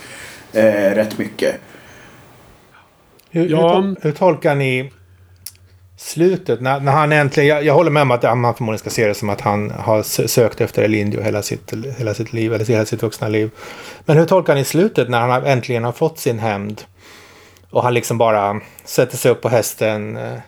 [0.56, 1.60] eh, rätt mycket.
[3.30, 3.80] Hur, ja.
[3.80, 4.92] hur, hur tolkar ni
[5.96, 9.06] slutet, när, när han äntligen, jag, jag, håller med om att man förmodligen ska se
[9.06, 12.84] det som att han har sökt efter Elindio hela sitt, hela sitt liv, eller hela
[12.84, 13.50] sitt vuxna liv.
[14.04, 16.82] Men hur tolkar ni slutet när han äntligen har fått sin hämnd?
[17.70, 20.38] Och han liksom bara sätter sig upp på hästen, eh,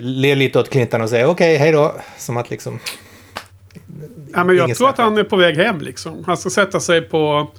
[0.00, 1.94] ler lite åt Clinton och säger okej, okay, hej då.
[2.18, 2.78] Som att liksom...
[4.34, 6.24] Ja, men jag tror att han är på väg hem liksom.
[6.26, 7.50] Han ska sätta sig på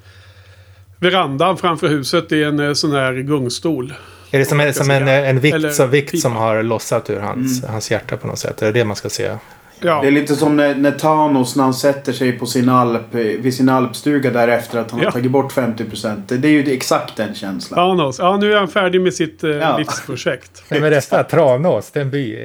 [1.03, 3.93] verandan framför huset i en eh, sån här gungstol.
[4.31, 7.59] Är det som, som en, en vikt, Eller, som, vikt som har lossat ur hans,
[7.59, 7.71] mm.
[7.71, 8.61] hans hjärta på något sätt?
[8.61, 9.31] Är det det man ska se?
[9.79, 10.01] Ja.
[10.01, 13.53] Det är lite som när, när Thanos när han sätter sig på sin alp, vid
[13.53, 15.05] sin alpstuga därefter att han ja.
[15.07, 16.37] har tagit bort 50%.
[16.37, 17.77] Det är ju exakt den känslan.
[17.77, 18.19] Thanos.
[18.19, 19.77] Ja, nu är han färdig med sitt eh, ja.
[19.77, 20.63] livsprojekt.
[20.69, 22.37] Nej, men detta, Tranås, det är en by.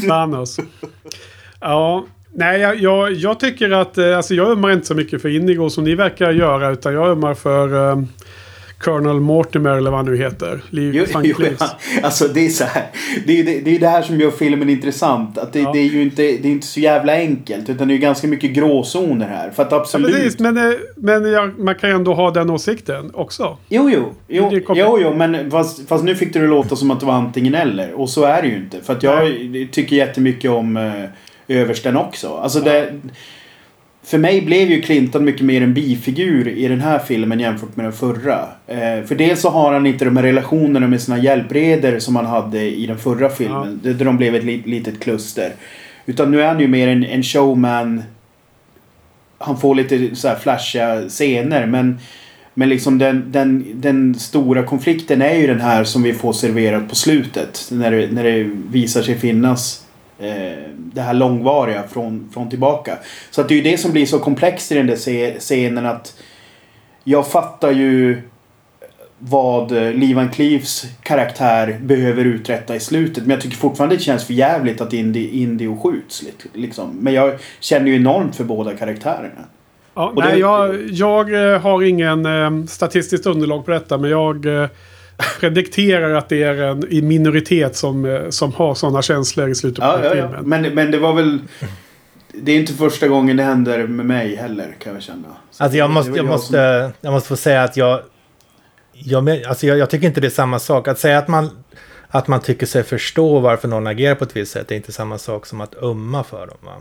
[0.08, 0.56] Thanos.
[1.60, 2.06] Ja,
[2.36, 3.98] nej, jag, jag, jag, tycker att...
[3.98, 6.70] Eh, alltså jag ömmar inte så mycket för Indigo som ni verkar göra.
[6.70, 7.74] Utan jag ömmar för...
[7.74, 8.08] Um,
[8.78, 10.60] Colonel Mortimer eller vad han nu heter.
[10.70, 11.36] Liv jo, jo,
[12.02, 12.86] Alltså det är så här.
[13.26, 15.38] Det är ju det, det, är det här som gör filmen intressant.
[15.38, 15.72] Att det, ja.
[15.72, 17.68] det, är ju inte, det är inte så jävla enkelt.
[17.68, 19.50] Utan det är ganska mycket gråzoner här.
[19.50, 20.10] För att absolut.
[20.10, 23.56] Ja, precis, men eh, men ja, man kan ju ändå ha den åsikten också.
[23.68, 24.14] Jo, jo.
[24.28, 27.54] Jo, jo, jo men fast, fast, nu fick det låta som att det var antingen
[27.54, 27.92] eller.
[27.92, 28.80] Och så är det ju inte.
[28.80, 29.68] För att jag Nej.
[29.72, 30.92] tycker jättemycket om eh,
[31.48, 32.34] översten också.
[32.36, 32.92] Alltså det
[34.06, 37.86] för mig blev ju Clinton mycket mer en bifigur i den här filmen jämfört med
[37.86, 38.48] den förra.
[38.66, 42.26] Eh, för dels så har han inte de här relationerna med sina hjälpreder som han
[42.26, 43.80] hade i den förra filmen.
[43.84, 43.92] Ja.
[43.92, 45.52] Där de blev ett litet kluster.
[46.06, 48.02] Utan nu är han ju mer en, en showman.
[49.38, 51.98] Han får lite så här flashiga scener men
[52.58, 56.88] men liksom den, den, den stora konflikten är ju den här som vi får serverat
[56.88, 57.68] på slutet.
[57.70, 59.85] När det, när det visar sig finnas
[60.76, 62.98] det här långvariga från, från tillbaka.
[63.30, 66.14] Så att det är ju det som blir så komplext i den där scenen att
[67.04, 68.22] jag fattar ju
[69.18, 73.22] vad eh, Lee Van Cleefs karaktär behöver uträtta i slutet.
[73.22, 76.24] Men jag tycker fortfarande det känns för jävligt att Indy, Indy skjuts.
[76.52, 76.96] Liksom.
[77.00, 79.44] Men jag känner ju enormt för båda karaktärerna.
[79.94, 80.38] Ja, nej, det...
[80.38, 83.98] jag, jag eh, har ingen eh, statistiskt underlag på detta.
[83.98, 84.68] Men jag eh,
[85.40, 89.84] predikterar att det är en i minoritet som, eh, som har sådana känslor i slutet
[89.84, 90.32] ja, på ja, filmen.
[90.32, 90.42] Ja.
[90.42, 91.38] Men, men det var väl...
[92.32, 95.28] Det är inte första gången det händer med mig heller kan jag känna.
[95.50, 96.92] Så alltså jag måste, jag, jag, måste, som...
[97.00, 98.00] jag måste få säga att jag...
[98.92, 100.88] Jag, alltså jag, jag tycker inte det är samma sak.
[100.88, 101.50] Att säga att man,
[102.08, 105.18] att man tycker sig förstå varför någon agerar på ett visst sätt är inte samma
[105.18, 106.56] sak som att umma för dem.
[106.60, 106.72] Va?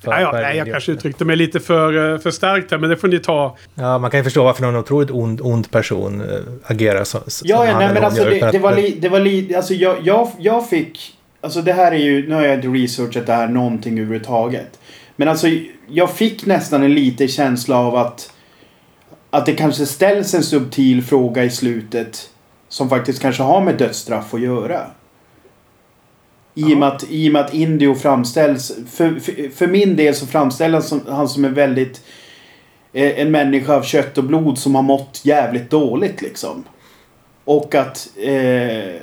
[0.00, 2.96] För, ja, nej, jag kanske uttryckte mig lite för, eh, för starkt här, men det
[2.96, 3.56] får ni ta.
[3.74, 6.26] Ja, man kan ju förstå varför någon otroligt ond, ond person äh,
[6.66, 9.54] agerar så, som Ja, ja nej, men alltså det, det, var li, det var li,
[9.54, 13.26] alltså jag, jag, jag fick, alltså det här är ju, nu har jag inte researchat
[13.26, 14.78] det här någonting överhuvudtaget.
[15.16, 15.46] Men alltså
[15.88, 18.32] jag fick nästan en liten känsla av att
[19.30, 22.30] att det kanske ställs en subtil fråga i slutet
[22.68, 24.86] som faktiskt kanske har med dödsstraff att göra.
[26.58, 28.72] I och, med att, I och med att Indio framställs...
[28.90, 32.00] För, för, för min del så framställs han som en väldigt...
[32.92, 36.64] Eh, en människa av kött och blod som har mått jävligt dåligt liksom.
[37.44, 38.08] Och att...
[38.16, 38.94] Eh,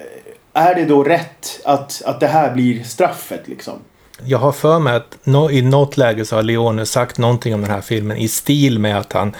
[0.56, 3.80] är det då rätt att, att det här blir straffet liksom?
[4.26, 7.62] jag har för mig att no, i något läge så har Leone sagt någonting om
[7.62, 9.36] den här filmen i stil med att han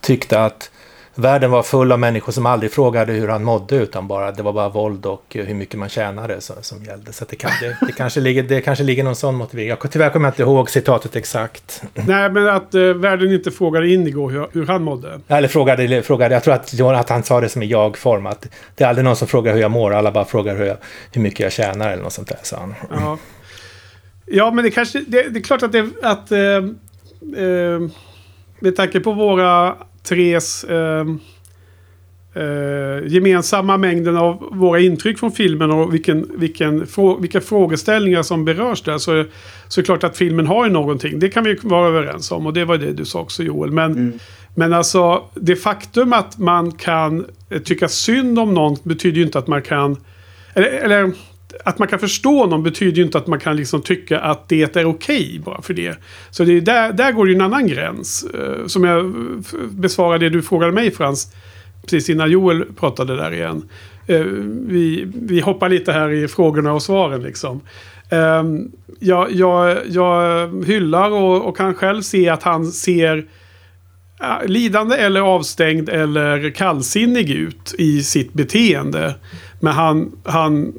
[0.00, 0.70] tyckte att
[1.18, 4.52] världen var full av människor som aldrig frågade hur han mådde utan bara det var
[4.52, 7.12] bara våld och hur mycket man tjänade som, som gällde.
[7.12, 9.68] Så det, kan, det, det, kanske ligger, det kanske ligger någon sån motivering.
[9.68, 11.82] Jag, tyvärr kommer jag inte ihåg citatet exakt.
[11.94, 15.20] Nej, men att eh, världen inte frågade Indigo hur, hur han mådde.
[15.28, 18.26] Eller frågade, frågade jag tror att, att han sa det som i jag-form.
[18.26, 20.76] Att det är aldrig någon som frågar hur jag mår, alla bara frågar hur, jag,
[21.12, 22.74] hur mycket jag tjänar eller något sånt där, sa han.
[22.90, 23.18] Ja,
[24.26, 27.80] ja men det kanske, det, det är klart att det, att eh, eh,
[28.60, 29.76] med tanke på våra
[30.08, 31.06] tres eh,
[32.34, 38.44] eh, gemensamma mängden av våra intryck från filmen och vilken, vilken frå, vilka frågeställningar som
[38.44, 38.98] berörs där.
[38.98, 39.24] Så,
[39.68, 41.18] så är det klart att filmen har ju någonting.
[41.18, 42.46] Det kan vi vara överens om.
[42.46, 43.70] Och det var det du sa också Joel.
[43.70, 44.12] Men, mm.
[44.54, 47.26] men alltså det faktum att man kan
[47.64, 49.96] tycka synd om någon betyder ju inte att man kan...
[50.54, 51.12] Eller, eller
[51.64, 54.76] att man kan förstå någon betyder ju inte att man kan liksom tycka att det
[54.76, 55.98] är okej okay bara för det.
[56.30, 58.26] Så det är där, där går det ju en annan gräns.
[58.34, 59.14] Eh, som jag
[59.70, 61.32] besvarade det du frågade mig Frans.
[61.82, 63.68] Precis innan Joel pratade där igen.
[64.06, 64.20] Eh,
[64.66, 67.60] vi, vi hoppar lite här i frågorna och svaren liksom.
[68.10, 73.26] Ehm, jag, jag, jag hyllar och, och kan själv se att han ser
[74.46, 79.14] lidande eller avstängd eller kallsinnig ut i sitt beteende.
[79.60, 80.72] Men han, han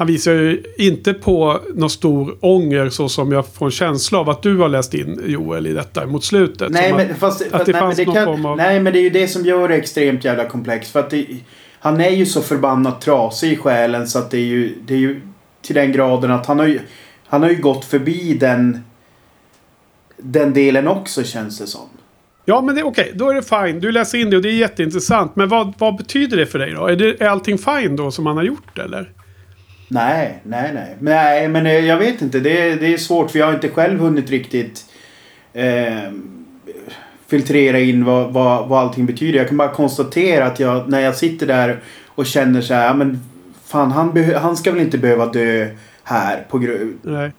[0.00, 4.30] han visar ju inte på någon stor ånger så som jag får en känsla av
[4.30, 6.70] att du har läst in Joel i detta mot slutet.
[6.70, 8.56] Nej, men, fast, att det nej, fanns men det kan, av...
[8.56, 10.92] Nej, men det är ju det som gör det extremt jävla komplext.
[10.92, 11.26] För att det,
[11.80, 14.98] han är ju så förbannat trasig i själen så att det är ju, det är
[14.98, 15.20] ju
[15.62, 16.80] till den graden att han har ju,
[17.26, 18.78] han har ju gått förbi den,
[20.16, 21.88] den delen också känns det som.
[22.44, 23.04] Ja, men det är okej.
[23.04, 23.18] Okay.
[23.18, 23.80] Då är det fine.
[23.80, 25.36] Du läser in det och det är jätteintressant.
[25.36, 26.86] Men vad, vad betyder det för dig då?
[26.86, 29.12] Är, det, är allting fine då som han har gjort eller?
[29.92, 30.96] Nej, nej, nej.
[31.00, 32.40] Nej, men eh, jag vet inte.
[32.40, 34.84] Det är, det är svårt för jag har inte själv hunnit riktigt
[35.52, 36.10] eh,
[37.26, 39.38] filtrera in vad, vad, vad allting betyder.
[39.38, 42.94] Jag kan bara konstatera att jag, när jag sitter där och känner så här, ja
[42.94, 43.20] men
[43.66, 45.68] fan han, han ska väl inte behöva dö
[46.10, 46.62] här på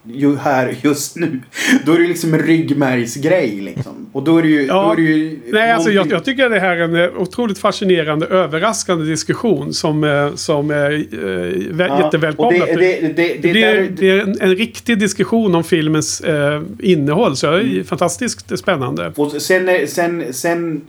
[0.03, 1.39] ju, här just nu.
[1.85, 4.09] Då är det liksom en ryggmärgsgrej liksom.
[4.13, 4.65] Och då är det ju...
[4.65, 7.21] Ja, då är det ju nej, alltså jag, jag, tycker det här är en eh,
[7.21, 12.67] otroligt fascinerande, överraskande diskussion som, eh, som är äh, ja, jättevälkomnad.
[12.67, 16.61] Det, det, det, det, det, är, det är en, en, riktig diskussion om filmens äh,
[16.79, 17.35] innehåll.
[17.35, 17.83] Så det är mm.
[17.83, 19.13] fantastiskt spännande.
[19.15, 20.81] Och sen, sen, sen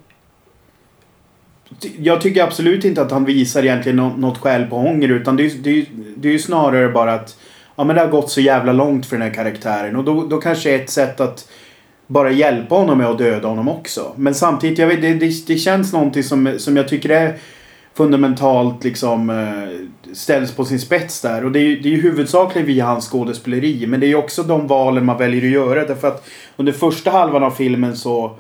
[1.99, 5.51] jag tycker absolut inte att han visar egentligen något skäl på ånger utan det är,
[5.63, 5.85] det, är,
[6.17, 7.37] det är ju snarare bara att
[7.77, 9.97] ja men det har gått så jävla långt för den här karaktären.
[9.97, 11.49] Och då, då kanske ett sätt att
[12.07, 14.13] bara hjälpa honom är att döda honom också.
[14.17, 17.39] Men samtidigt, jag vet, det, det, det känns någonting som, som jag tycker är
[17.95, 21.45] fundamentalt liksom eh, ställs på sin spets där.
[21.45, 23.87] Och det är ju det är huvudsakligen via hans skådespeleri.
[23.87, 25.85] Men det är ju också de valen man väljer att göra.
[25.85, 28.37] Därför att under första halvan av filmen så,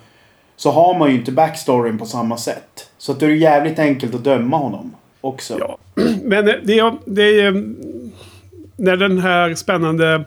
[0.57, 2.88] så har man ju inte backstoryn på samma sätt.
[2.99, 5.57] Så att det är jävligt enkelt att döma honom också.
[5.59, 5.79] Ja,
[6.23, 7.55] men eh, det det eh,
[8.77, 10.25] när den här spännande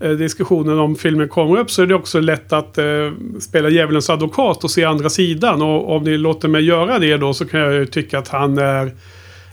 [0.00, 4.10] eh, diskussionen om filmen kommer upp så är det också lätt att eh, spela djävulens
[4.10, 5.62] advokat och se andra sidan.
[5.62, 8.58] Och om ni låter mig göra det då så kan jag ju tycka att han
[8.58, 8.92] är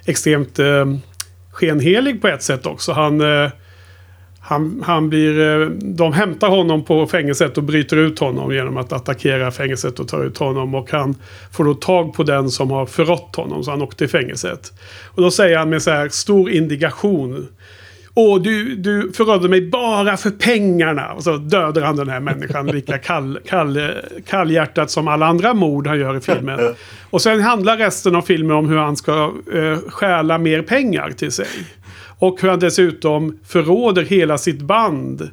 [0.06, 0.86] extremt eh,
[1.52, 2.92] skenhelig på ett sätt också.
[2.92, 3.50] Han, eh,
[4.40, 5.40] han, han blir...
[5.40, 10.08] Eh, de hämtar honom på fängelset och bryter ut honom genom att attackera fängelset och
[10.08, 10.76] ta ut honom.
[10.76, 11.16] Och han
[11.52, 14.74] får då tag på den som har förrått honom så han åkte i fängelset.
[15.06, 17.48] Och då säger han med så här stor indikation.
[18.17, 21.12] Åh, du, du förrådde mig bara för pengarna.
[21.12, 23.80] Och så dödar han den här människan lika kall, kall,
[24.28, 26.60] kallhjärtat som alla andra mord han gör i filmen.
[27.10, 31.32] Och sen handlar resten av filmen om hur han ska eh, stjäla mer pengar till
[31.32, 31.47] sig.
[32.19, 35.30] Och hur han dessutom förråder hela sitt band.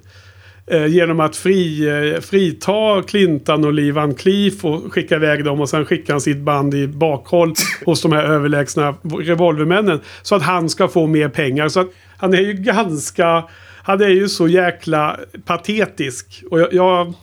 [0.67, 5.61] Eh, genom att fri, eh, frita Clintan och Lee Van Cleef och skicka iväg dem
[5.61, 7.55] och sen skickar han sitt band i bakhåll
[7.87, 10.01] hos de här överlägsna revolvermännen.
[10.23, 11.69] Så att han ska få mer pengar.
[11.69, 11.89] Så att
[12.23, 13.45] han är ju ganska...
[13.85, 16.45] Han är ju så jäkla patetisk.
[16.51, 16.73] Och jag...
[16.73, 17.15] jag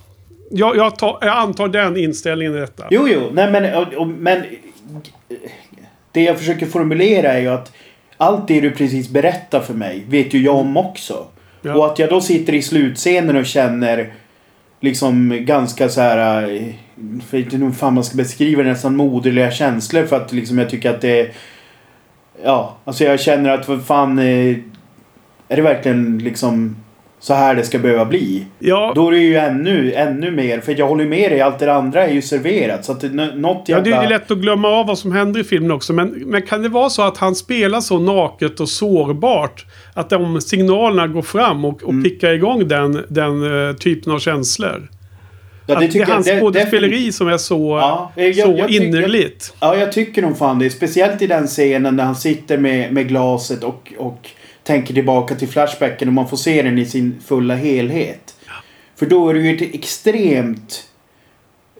[0.51, 2.87] jag, jag, tar, jag antar den inställningen i detta.
[2.89, 3.29] Jo, jo.
[3.33, 4.43] Nej, men, och, och, men
[6.11, 7.71] det jag försöker formulera är ju att
[8.17, 11.27] allt det du precis berättar för mig vet ju jag om också.
[11.61, 11.75] Ja.
[11.75, 14.13] Och att jag då sitter i slutscenen och känner
[14.79, 16.63] liksom ganska så här...
[17.29, 20.69] För inte hur fan man ska beskriva det, nästan moderliga känslor för att liksom jag
[20.69, 21.31] tycker att det...
[22.43, 24.19] Ja, alltså jag känner att vad fan...
[25.49, 26.75] Är det verkligen liksom...
[27.19, 28.45] så här det ska behöva bli.
[28.59, 30.59] Ja, Då är det ju ännu, ännu mer.
[30.59, 31.41] För jag håller med dig.
[31.41, 32.85] Allt det andra är ju serverat.
[32.85, 34.03] Så att det, nå- något ja, det jävla...
[34.05, 35.93] är ju lätt att glömma av vad som händer i filmen också.
[35.93, 40.41] Men, men kan det vara så att han spelar så naket och sårbart att de
[40.41, 41.97] signalerna går fram och, Mm.
[41.97, 44.89] och pickar igång den, den eh, typen av känslor?
[45.67, 48.39] Ja, att det tycker är jag- hans det- skådespeleri som är så, Ja, jag- så
[48.57, 49.53] jag tycker- innerligt.
[49.59, 50.69] Ja, jag tycker nog fan det.
[50.69, 54.29] Speciellt i den scenen när han sitter med, med glaset och, och
[54.69, 58.35] tänker tillbaka till Flashbacken och man får se den i sin fulla helhet.
[58.95, 60.83] För då är det ju ett extremt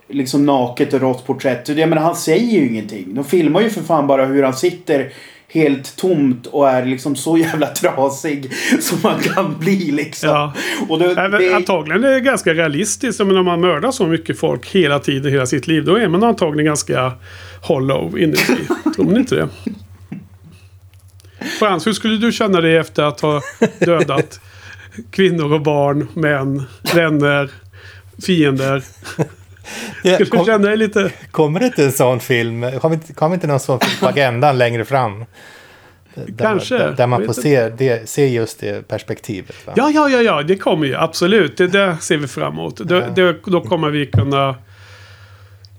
[0.10, 1.70] liksom naket och rått porträtt.
[1.70, 3.16] Jag menar, han säger ju ingenting.
[3.16, 5.12] De filmar ju för fan bara hur han sitter
[5.48, 10.30] helt tomt och är liksom så jävla trasig som man kan bli liksom.
[10.30, 10.54] Ja.
[10.90, 13.20] Och Nej, men det, Antagligen är det ganska realistiskt.
[13.20, 15.86] Men om man mördar så mycket folk hela tiden, hela sitt liv.
[15.86, 17.12] Då är man antagligen ganska
[17.62, 18.68] hollow inuti.
[18.96, 19.50] Tror ni inte det?
[21.60, 23.42] Frans, hur skulle du känna dig efter att ha
[23.80, 24.40] dödat
[25.12, 27.50] kvinnor och barn, män, vänner,
[28.26, 28.84] fiender?
[30.04, 31.12] Ja, Skulle du kom, känna dig lite...
[31.32, 32.80] kommer det inte en sån film?
[32.80, 35.26] Kommer inte, kommer inte någon sån film på agendan längre fram?
[36.14, 36.78] Där, Kanske.
[36.78, 39.68] Där, där man får se, det, se just det perspektivet.
[39.68, 39.74] Va?
[39.76, 40.96] Ja, ja, ja, ja, det kommer ju.
[40.96, 41.58] Absolut.
[41.58, 42.88] Det där ser vi fram emot.
[42.88, 44.56] Det, det, då kommer vi kunna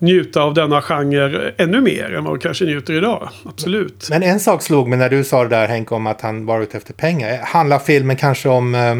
[0.01, 3.29] njuta av denna genre ännu mer än vad vi kanske njuter idag.
[3.45, 4.07] Absolut.
[4.11, 6.61] Men en sak slog mig när du sa det där Henke om att han var
[6.61, 7.39] ute efter pengar.
[7.43, 8.95] Handlar filmen kanske om eh,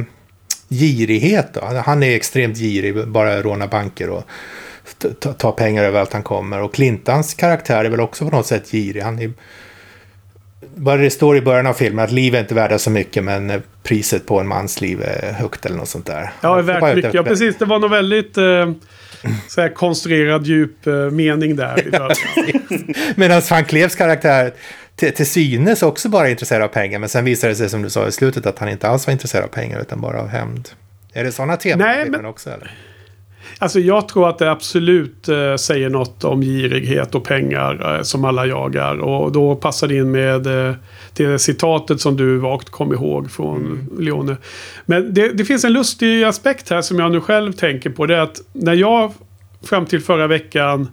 [0.69, 1.83] girighet då?
[1.85, 4.25] Han är extremt girig, bara råna banker och
[5.39, 6.63] ta, pengar överallt han kommer.
[6.63, 9.03] Och Clintans karaktär är väl också på något sätt girig.
[9.03, 9.33] Han är,
[10.75, 13.51] bara det står i början av filmen att liv är inte värda så mycket men
[13.51, 16.33] eh, priset på en mans liv är högt eller något sånt där.
[16.41, 16.63] Ja,
[16.95, 17.15] mycket.
[17.15, 17.59] Ja, precis.
[17.59, 18.73] Det var nog väldigt eh,
[19.49, 21.87] så här konstruerad djup eh, mening där.
[21.87, 22.11] i början.
[23.17, 24.53] Medan Van Klevs karaktär
[24.97, 26.99] till, till synes också bara är intresserad av pengar.
[26.99, 29.13] Men sen visar det sig som du sa i slutet att han inte alls var
[29.13, 30.69] intresserad av pengar utan bara av hämnd.
[31.13, 32.51] Är det sådana teman Nej, men- också?
[32.51, 32.75] Eller?
[33.59, 38.25] Alltså jag tror att det absolut eh, säger något om girighet och pengar eh, som
[38.25, 38.99] alla jagar.
[38.99, 40.75] Och då passar det in med eh,
[41.17, 44.37] det citatet som du vagt kom ihåg från Leone.
[44.87, 48.07] Men det, det finns en lustig aspekt här som jag nu själv tänker på.
[48.07, 49.13] Det är att när jag
[49.63, 50.89] fram till förra veckan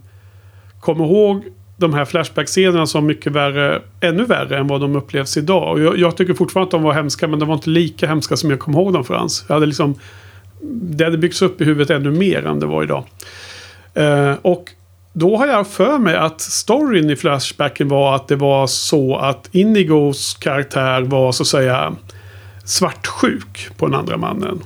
[0.80, 1.44] kom ihåg
[1.78, 5.72] de här Flashback-scenerna som mycket värre, ännu värre än vad de upplevs idag.
[5.72, 8.38] Och jag, jag tycker fortfarande att de var hemska, men de var inte lika hemska
[8.38, 9.46] som jag kom ihåg dem Frans.
[9.48, 9.96] Jag hade liksom
[10.62, 13.04] det hade byggts upp i huvudet ännu mer än det var idag.
[13.94, 14.72] Eh, och
[15.14, 19.50] då har jag för mig att storyn i Flashbacken var att det var så att
[19.52, 21.96] Indigos karaktär var så att säga
[22.66, 24.60] svartsjuk på den andra mannen.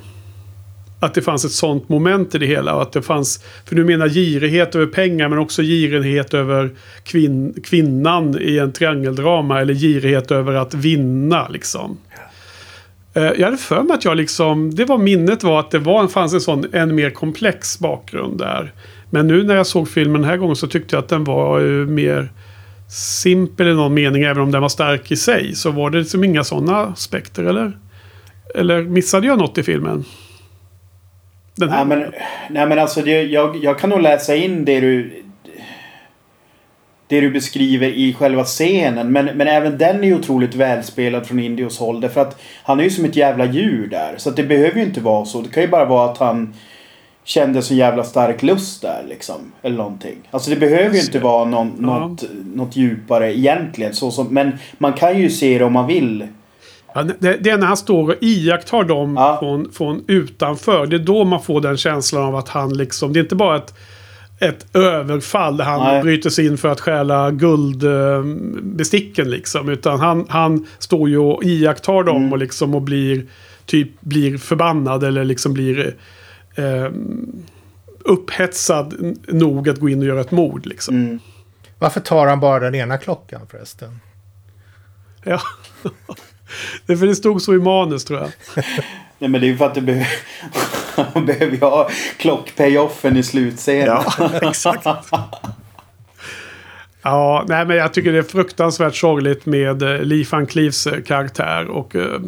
[1.00, 2.76] Att det fanns ett sånt moment i det hela.
[2.76, 6.70] Och att det fanns, för du menar girighet över pengar men också girighet över
[7.04, 9.62] kvin, kvinnan i en triangeldrama.
[9.62, 11.98] Eller girighet över att vinna liksom.
[13.14, 16.08] Eh, jag hade för mig att jag liksom, det var minnet var att det var,
[16.08, 18.74] fanns en sån än mer komplex bakgrund där.
[19.10, 21.60] Men nu när jag såg filmen den här gången så tyckte jag att den var
[21.60, 22.32] ju mer
[22.92, 24.24] simpel i någon mening.
[24.24, 25.56] Även om den var stark i sig.
[25.56, 27.78] Så var det liksom inga sådana aspekter eller?
[28.56, 30.06] Eller missade jag något i filmen?
[31.56, 32.12] Den här Nej men,
[32.50, 35.24] nej, men alltså det, jag, jag kan nog läsa in det du...
[37.12, 39.12] Det du beskriver i själva scenen.
[39.12, 42.02] Men, men även den är ju otroligt välspelad från Indios håll.
[42.02, 44.14] Därför att han är ju som ett jävla djur där.
[44.18, 45.42] Så det behöver ju inte vara så.
[45.42, 46.54] Det kan ju bara vara att han
[47.24, 49.36] kände så jävla stark lust där liksom.
[49.62, 50.16] Eller någonting.
[50.32, 52.24] Alltså det behöver ju inte vara någon, något,
[52.56, 53.94] något djupare egentligen.
[53.94, 56.28] Så som, men man kan ju se det om man vill.
[56.94, 59.38] Ja, det, det är när han står och iakttar dem Ja.
[59.40, 60.86] från, från utanför.
[60.86, 63.14] Det är då man får den känslan av att han liksom...
[63.14, 63.74] Det är inte bara ett,
[64.42, 66.02] ett överfall där han Nej.
[66.04, 69.70] bryter sig in för att stjäla guldbesticken liksom.
[69.70, 72.32] Utan han, han står ju och iakttar dem Mm.
[72.32, 73.26] och liksom och blir
[73.66, 75.96] typ blir förbannad eller liksom blir
[76.56, 76.92] eh,
[78.00, 80.96] upphetsad nog att gå in och göra ett mord liksom.
[80.96, 81.20] Mm.
[81.80, 84.00] Varför tar han bara den ena klockan förresten?
[85.24, 85.42] Ja.
[86.86, 88.30] det är för det stod så i manus tror jag.
[89.20, 90.08] Nej men det är ju för att det behöver...
[91.26, 94.04] behöver ju ha klockpayoffen i slutscenen.
[94.42, 94.88] exakt.
[97.02, 101.02] Ja, nej men jag tycker det är fruktansvärt sorgligt med eh, Lee Van Cleefs eh,
[101.02, 101.68] karaktär.
[101.68, 102.22] Och eh,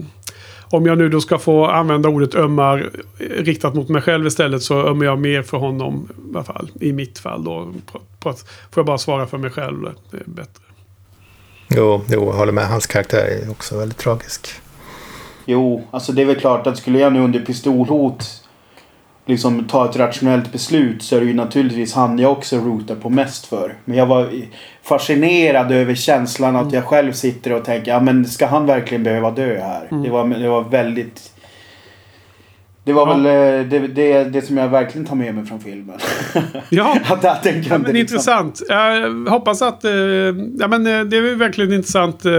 [0.70, 4.88] om jag nu då ska få använda ordet ömmar riktat mot mig själv istället så
[4.88, 6.10] ömmar jag mer för honom.
[6.34, 7.74] I alla fall i mitt fall då.
[7.92, 9.90] På, på att, får jag bara svara för mig själv.
[10.12, 10.64] Det är bättre.
[11.70, 12.68] Jo, jo, jag håller med.
[12.68, 14.50] Hans karaktär är också väldigt tragisk.
[15.46, 18.43] Jo, alltså det är väl klart att skulle jag nu under pistolhot
[19.26, 23.10] liksom ta ett rationellt beslut så är det ju naturligtvis han jag också rotar på
[23.10, 23.76] mest för.
[23.86, 24.30] Men jag var
[24.84, 29.32] fascinerad över känslan att jag själv sitter och tänker ja men ska han verkligen behöva
[29.32, 29.88] dö här?
[30.04, 31.30] Det, var, det var väldigt
[32.84, 33.14] Det var Ja.
[33.14, 36.00] väl eh, det, det, det som jag verkligen tar med mig från filmen.
[36.70, 38.62] Ja, att, att den Ja, men liksom- intressant.
[38.70, 39.84] Jag hoppas att...
[39.86, 39.92] Eh,
[40.60, 42.34] ja, men, eh, det är verkligen intressant eh,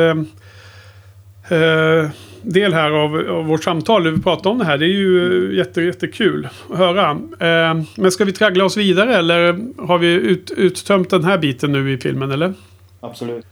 [1.59, 2.09] eh,
[2.45, 4.05] del här av, av vårt samtal.
[4.05, 4.79] Hur vi pratar om det här.
[4.79, 7.11] Det är ju eh, jätte, jättekul att höra.
[7.11, 11.73] Eh, men ska vi traggla oss vidare eller har vi ut, uttömt den här biten
[11.73, 12.55] nu i filmen eller?
[13.01, 13.47] Absolut.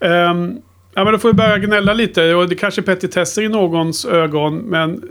[0.00, 0.58] Ehm,
[0.94, 2.34] ja, men då får vi börja gnälla lite.
[2.34, 4.56] Och det kanske är petitesser i någons ögon.
[4.56, 5.02] Men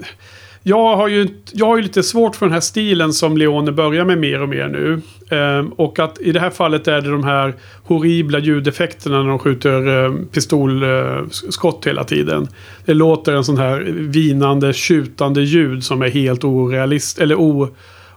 [0.63, 4.05] jag har, ju, jag har ju lite svårt för den här stilen som Leone börjar
[4.05, 5.01] med mer och mer nu.
[5.29, 7.53] Ehm, och att i det här fallet är det de här
[7.83, 12.47] horribla ljudeffekterna när de skjuter ehm, eh, pistolskott hela tiden.
[12.85, 17.67] Det låter en sån här vinande, tjutande ljud som är helt orealist eller o,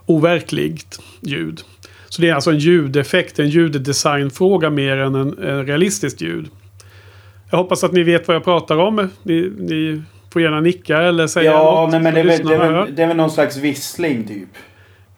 [0.05, 1.61] overkligt ljud.
[2.09, 6.49] Så det är alltså en ljudeffekt, en ljuddesignfråga mer än en, en realistiskt ljud.
[7.49, 9.09] Jag hoppas att ni vet vad jag pratar om.
[9.23, 10.01] Ni, ni
[10.33, 11.91] får gärna nicka eller säga Ja, något.
[11.91, 14.49] nej, men det är, väl, det, är väl, det är väl någon slags vissling typ.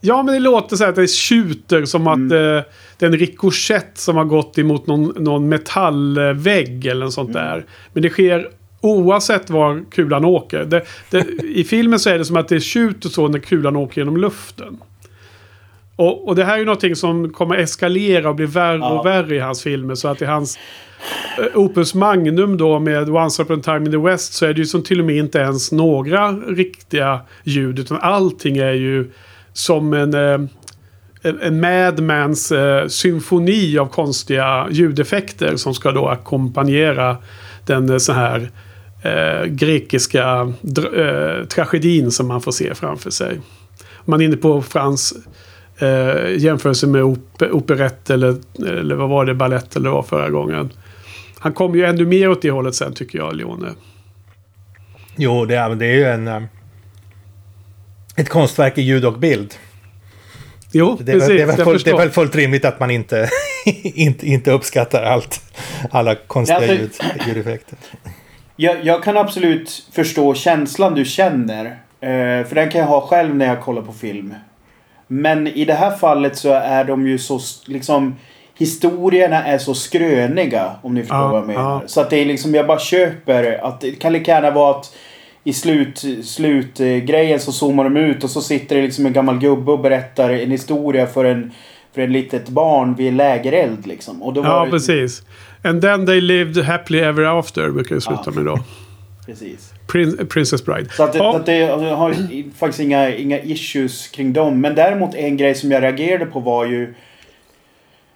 [0.02, 2.32] Ja, men det låter så här att det tjuter som att Mm.
[2.58, 2.64] eh,
[2.98, 7.44] det är en rikoschett som har gått emot någon, någon metallvägg eller något sånt Mm.
[7.44, 7.66] där.
[7.94, 8.50] Men det sker
[8.82, 10.66] oavsett var kulan åker.
[10.66, 14.02] Det, det, I filmen så är det som att det tjuter så när kulan åker
[14.02, 14.78] genom luften.
[15.96, 19.00] Och, och det här är ju någonting som kommer eskalera och bli värre Ja.
[19.00, 19.96] och värre i hans filmer.
[19.96, 20.60] Så att i hans
[21.38, 24.60] Eh, Opus Magnum då med Once Upon a Time in the West så är det
[24.60, 27.80] ju som till och med inte ens några riktiga ljud.
[27.80, 29.12] Utan allting är ju
[29.54, 30.40] som en, eh,
[31.42, 37.18] en, Madmans eh, symfoni av konstiga ljudeffekter som ska då ackompanjera
[37.66, 38.52] den så här
[39.04, 40.54] eh, grekiska
[40.96, 43.40] eh, tragedin som man får se framför sig.
[43.80, 45.14] Om man är inne på Frans
[45.78, 48.36] eh, jämförelse med op operett eller,
[48.68, 50.70] eller vad var det, ballett eller vad var förra gången.
[51.46, 53.68] Han kommer ju ännu mer åt det hållet sen tycker jag, Leone.
[55.16, 56.28] Jo, det är, det är ju en...
[56.28, 56.44] eh,
[58.18, 59.54] Ett konstverk i ljud och bild.
[60.72, 61.30] Jo, Det är, precis.
[61.30, 63.30] väl, det, är väl fullt, det är väl fullt rimligt att man inte,
[63.84, 65.42] inte, inte uppskattar allt.
[65.92, 66.92] Alla konstiga Ja, det- ljud,
[67.28, 67.78] ljudeffekter.
[68.56, 71.66] Jag, jag kan absolut förstå känslan du känner.
[72.02, 74.34] Eh, för den kan jag ha själv när jag kollar på film.
[75.08, 78.16] Men i det här fallet så är de ju så liksom
[78.58, 81.62] Historierna är så skröniga om ni förstår Ja, vad jag menar.
[81.62, 81.82] ja.
[81.86, 84.96] Så att det är liksom, jag bara köper att det kan lika gärna vara att
[85.44, 89.72] i slut, slutgrejen så zoomar de ut och så sitter det liksom en gammal gubbe
[89.72, 91.52] och berättar en historia för en
[91.94, 94.24] för en litet barn vid en lägereld liksom.
[94.24, 95.24] Och då var Ja, det, precis.
[95.64, 98.32] And then they lived happily ever after brukar det sluta Ja.
[98.32, 98.60] med då.
[99.26, 99.74] precis.
[99.88, 100.90] Prin- Princess Bride.
[100.90, 101.32] Så att, Ja.
[101.32, 102.14] så att det, har
[102.58, 104.62] faktiskt inga, inga issues kring dem.
[104.62, 106.94] Men däremot en grej som jag reagerade på var ju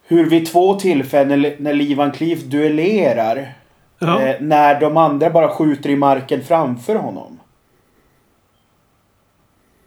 [0.10, 3.54] hur vid två tillfällen när, när Lee Van Cleef duellerar
[4.00, 4.22] Ja.
[4.22, 7.40] eh, när de andra bara skjuter i marken framför honom.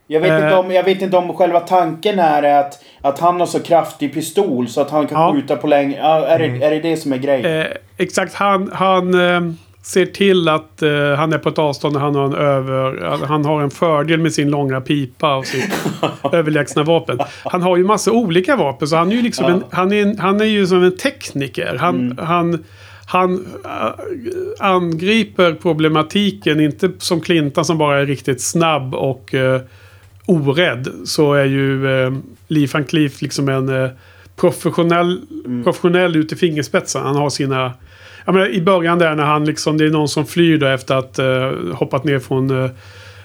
[0.07, 0.37] Jag vet, Eh.
[0.45, 4.15] inte, om, jag vet inte om själva tanken är att, att han har så kraftig
[4.15, 5.33] pistol så att han kan Ja.
[5.33, 5.99] skjuta på längre...
[6.01, 7.61] Är, det, är det det som är grejen?
[7.61, 7.67] Eh,
[7.97, 9.41] exakt, han, han eh,
[9.83, 13.01] ser till att eh, han är på ett avstånd när han har en över...
[13.27, 15.71] Han har en fördel med sin långa pipa och sitt
[16.33, 17.19] överlägsna vapen.
[17.45, 19.53] Han har ju massa olika vapen så han är ju liksom Ja.
[19.53, 21.77] en, han är, en, han är ju som en tekniker.
[21.81, 22.19] Han, Mm.
[22.27, 22.65] han,
[23.07, 29.61] han äh, angriper problematiken, inte som Clintan som bara är riktigt snabb och eh,
[30.27, 30.89] orädd.
[31.05, 32.13] Så är ju eh,
[32.49, 33.91] Lee Van Cleef liksom en eh,
[34.37, 35.21] professionell,
[35.65, 37.03] professionell ut i fingerspetsen.
[37.03, 37.73] Han har sina...
[38.25, 40.95] Jag menar, I början där när han liksom, det är någon som flyr då efter
[40.95, 42.71] att uh, hoppat ner från uh,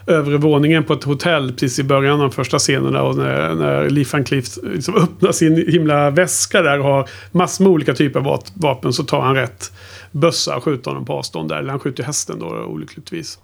[0.07, 3.01] övre våningen på ett hotell precis i början av de första scenerna.
[3.01, 7.63] Och när, när Lee Van Cleef liksom öppnar sin himla väska där och har massor
[7.63, 9.71] med olika typer av vapen så tar han rätt
[10.11, 11.57] bössa och skjuter honom på avstånd där.
[11.57, 13.39] Eller han skjuter hästen då olyckligtvis.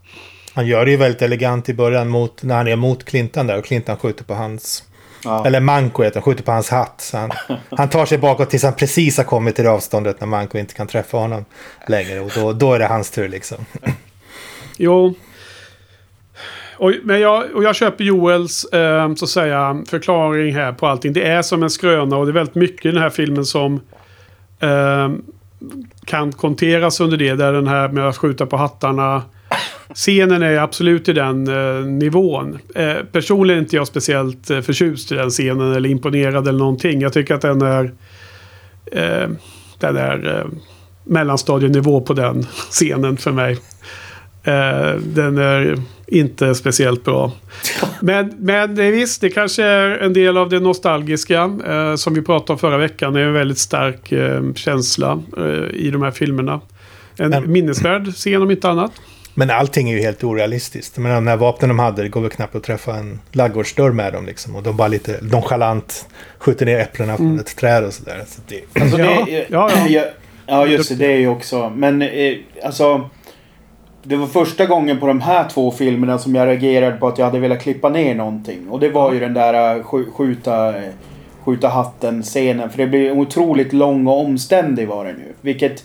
[0.53, 3.57] Han gör det ju väldigt elegant i början mot, när han är mot Clintan där
[3.57, 4.83] och Clintan skjuter på hans...
[5.25, 5.45] Ja.
[5.45, 7.01] Eller Manko heter han, skjuter på hans hatt.
[7.01, 7.31] Så han,
[7.69, 10.73] han tar sig bakåt tills han precis har kommit till det avståndet när Manko inte
[10.73, 11.45] kan träffa honom
[11.87, 12.19] längre.
[12.19, 13.57] Och då, då är det hans tur liksom.
[14.77, 15.15] Jo.
[16.77, 21.13] Och, men jag, och jag köper Joels eh, så att säga, förklaring här på allting.
[21.13, 23.81] Det är som en skröna och det är väldigt mycket i den här filmen som
[24.59, 25.11] eh,
[26.05, 27.33] kan konteras under det.
[27.33, 29.21] Där den här med att skjuta på hattarna.
[29.93, 32.59] Scenen är absolut i den eh, nivån.
[32.75, 37.01] Eh, personligen är inte jag speciellt eh, förtjust i den scenen eller imponerad eller någonting.
[37.01, 37.91] Jag tycker att den är...
[38.91, 39.29] Eh,
[39.79, 40.45] den är eh,
[41.03, 43.57] mellanstadienivå på den scenen för mig.
[44.43, 45.77] Eh, den är
[46.07, 47.31] inte speciellt bra.
[48.01, 51.57] Men, men det är visst, det kanske är en del av det nostalgiska.
[51.67, 53.13] Eh, som vi pratade om förra veckan.
[53.13, 56.61] Det är en väldigt stark eh, känsla eh, i de här filmerna.
[57.17, 58.91] En Men- minnesvärd scen om inte annat.
[59.35, 60.97] Men allting är ju helt orealistiskt.
[60.97, 64.13] Men de här vapnen de hade, det går väl knappt att träffa en laggårdsdörr med
[64.13, 64.55] dem liksom.
[64.55, 66.05] Och de bara lite nonchalant
[66.37, 67.39] skjuter ner äpplena från Mm.
[67.39, 68.23] ett träd och sådär.
[68.27, 70.03] Så det, Alltså det, Ja, ja, ja,
[70.47, 70.65] ja.
[70.67, 70.95] just det.
[70.95, 71.69] Det är ju också.
[71.75, 73.09] Men eh, alltså.
[74.05, 77.25] Det var första gången på de här två filmerna som jag reagerade på att jag
[77.25, 78.67] hade velat klippa ner någonting.
[78.69, 80.89] Och det var ju den där eh, sk- skjuta, eh,
[81.45, 82.69] skjuta hatten-scenen.
[82.69, 85.33] För det blir otroligt lång och omständig var det nu.
[85.41, 85.83] Vilket...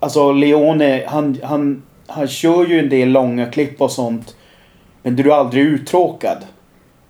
[0.00, 1.82] Alltså Leone, han, han,
[2.14, 4.36] han kör ju en del långa klipp och sånt.
[5.02, 6.38] Men du är aldrig uttråkad.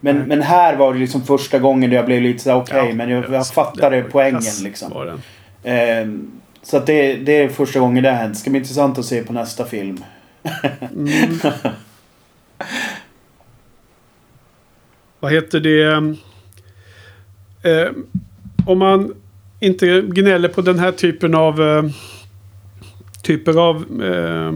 [0.01, 3.11] Men, men här var det liksom första gången jag blev lite såhär okej, Ja, men
[3.11, 5.19] jag, jag det fattade poängen kass liksom.
[5.63, 6.31] Ehm,
[6.63, 8.39] så att det, det är första gången det har hänt.
[8.39, 10.05] Ska bli intressant att se på nästa film.
[10.81, 11.39] Mm.
[15.21, 16.17] Vad heter det?
[17.71, 17.91] Eh,
[18.67, 19.15] om man
[19.61, 21.85] inte gnäller på den här typen av eh,
[23.23, 24.53] typer av eh,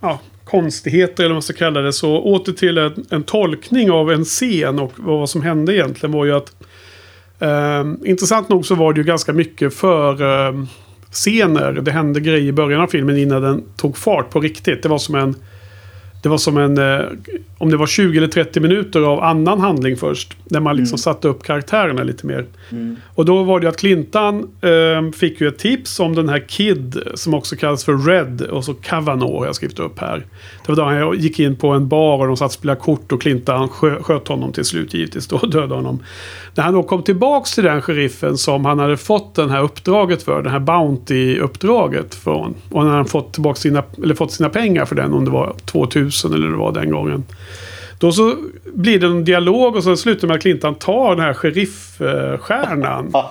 [0.00, 1.92] ja, konstigheter eller vad man ska kalla det.
[1.92, 6.24] Så åter till en, en tolkning av en scen och vad som hände egentligen var
[6.24, 6.52] ju att
[7.38, 10.64] eh, intressant nog så var det ju ganska mycket för eh,
[11.10, 11.72] scener.
[11.72, 14.82] Det hände grejer i början av filmen innan den tog fart på riktigt.
[14.82, 15.36] Det var som en
[16.22, 17.06] det var som en, eh,
[17.58, 20.36] om det var 20 eller 30 minuter av annan handling först.
[20.44, 22.46] Där man liksom satte upp karaktärerna lite mer.
[23.14, 27.02] Och då var det att Clintan eh, fick ju ett tips om den här Kid
[27.14, 30.26] som också kallas för Red och så Kavanaugh har jag skrivit upp här.
[30.66, 33.12] Det var då han gick in på en bar och de satt och spelade kort
[33.12, 36.02] och Clintan skö, sköt honom till slut givetvis då och dödade honom.
[36.54, 40.22] När han då kom tillbaks till den sheriffen som han hade fått det här uppdraget
[40.22, 42.54] för, det här Bounty-uppdraget från.
[42.70, 45.54] Och när han fått tillbaka sina, eller fått sina pengar för den, om det var
[45.64, 47.24] 2000 eller det var den gången.
[48.00, 48.36] Då så
[48.74, 53.12] blir det en dialog och så slutar med att Clintan tar den här sheriffstjärnan.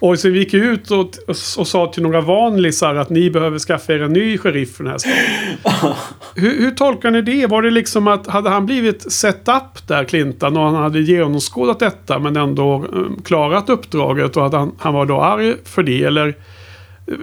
[0.00, 3.58] Och så vi gick ut och, och, och sa till några vanlisar att ni behöver
[3.58, 5.94] skaffa er en ny sheriff för den här staden.
[6.34, 7.46] hur, hur tolkar ni det?
[7.46, 11.78] Var det liksom att hade han blivit set up där Clintan och han hade genomskådat
[11.78, 16.04] detta men ändå eh, klarat uppdraget och att han, han var då arg för det?
[16.04, 16.34] Eller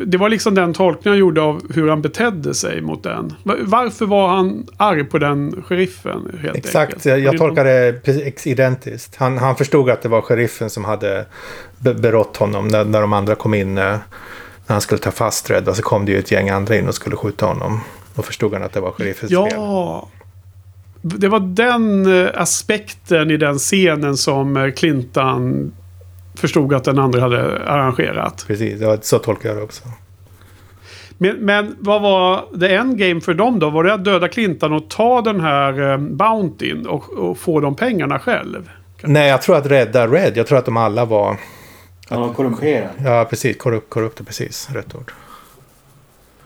[0.06, 3.34] det var liksom den tolkningen han gjorde av hur han betedde sig mot den.
[3.44, 6.40] Va- Varför var han arg på den sheriffen?
[6.42, 7.06] Helt exakt, enkelt?
[7.06, 9.16] jag, jag tolkar det identiskt.
[9.16, 11.26] Han, han förstod att det var sheriffen som hade
[11.80, 13.78] be, berått honom när, när de andra kom in.
[13.78, 13.84] eh,
[14.68, 15.76] När han skulle ta fast Red.
[15.76, 17.80] Så kom det ju ett gäng andra in och skulle skjuta honom.
[18.16, 19.48] Då förstod han att det var sheriffens fel.
[19.52, 20.10] Ja.
[21.02, 25.72] Det var den eh, aspekten i den scenen som eh, Clintan
[26.40, 28.46] förstod att den andra hade arrangerat.
[28.48, 29.84] Precis, det var, så tolkar jag det också.
[31.18, 33.70] Men, men vad var det en game för dem då?
[33.70, 37.76] Var det att döda Clintan och ta den här eh, Bountyn och, och få de
[37.76, 38.70] pengarna själv?
[39.02, 40.38] Nej, jag tror att rädda Red.
[40.38, 41.38] Jag tror att de alla var...
[42.10, 42.90] Han var korrumperad.
[43.04, 43.58] Ja, precis.
[43.58, 44.70] Korrupt, korrupta, precis.
[44.74, 45.12] Rätt ord.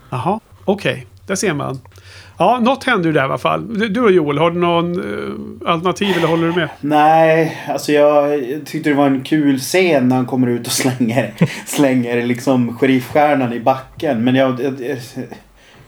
[0.10, 1.08] Jaha, okej.
[1.28, 1.80] Där ser man.
[2.40, 3.94] Ja, något hände ju där i alla fall.
[3.94, 6.70] Du och Joel, har du någon eh, alternativ eller håller du med?
[6.82, 11.34] Nej, alltså jag tyckte det var en kul scen när han kommer ut och slänger,
[11.66, 14.24] slänger liksom sheriffstjärnan i backen.
[14.24, 14.98] Men jag, jag,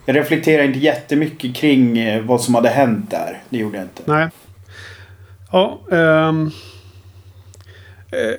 [0.05, 3.37] jag reflekterar inte jättemycket kring eh, vad som hade hänt där.
[3.49, 4.03] Det gjorde jag inte.
[4.05, 4.29] Nej.
[5.51, 6.51] Ja, ehm, eh,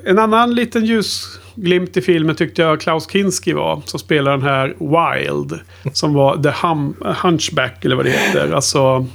[0.05, 3.83] en annan liten ljusglimt i filmen tyckte jag Klaus Kinski var.
[3.85, 5.61] Som spelar den här Wild.
[5.93, 8.53] Som var The hum, Hunchback eller vad det heter.
[8.53, 9.07] Alltså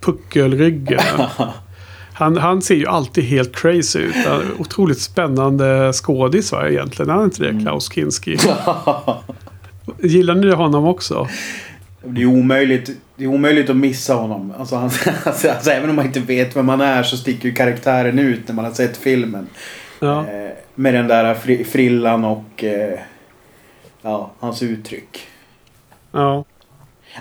[0.00, 1.00] puckelryggen.
[2.14, 4.16] Han, han ser ju alltid helt crazy ut.
[4.16, 7.10] Är Otroligt spännande skådis va, egentligen.
[7.10, 8.36] Är han inte det, Klaus Kinski?
[10.02, 11.28] Gillar ni honom också?
[12.04, 14.52] Det är omöjligt, det är omöjligt att missa honom.
[14.58, 14.90] Alltså, han,
[15.24, 18.48] alltså, alltså, även om man inte vet vem han är så sticker ju karaktären ut
[18.48, 19.46] när man har sett filmen.
[20.02, 20.18] Ja.
[20.20, 22.98] Eh, med den där fri, frillan och eh,
[24.02, 25.26] ja, hans uttryck.
[26.12, 26.44] ja.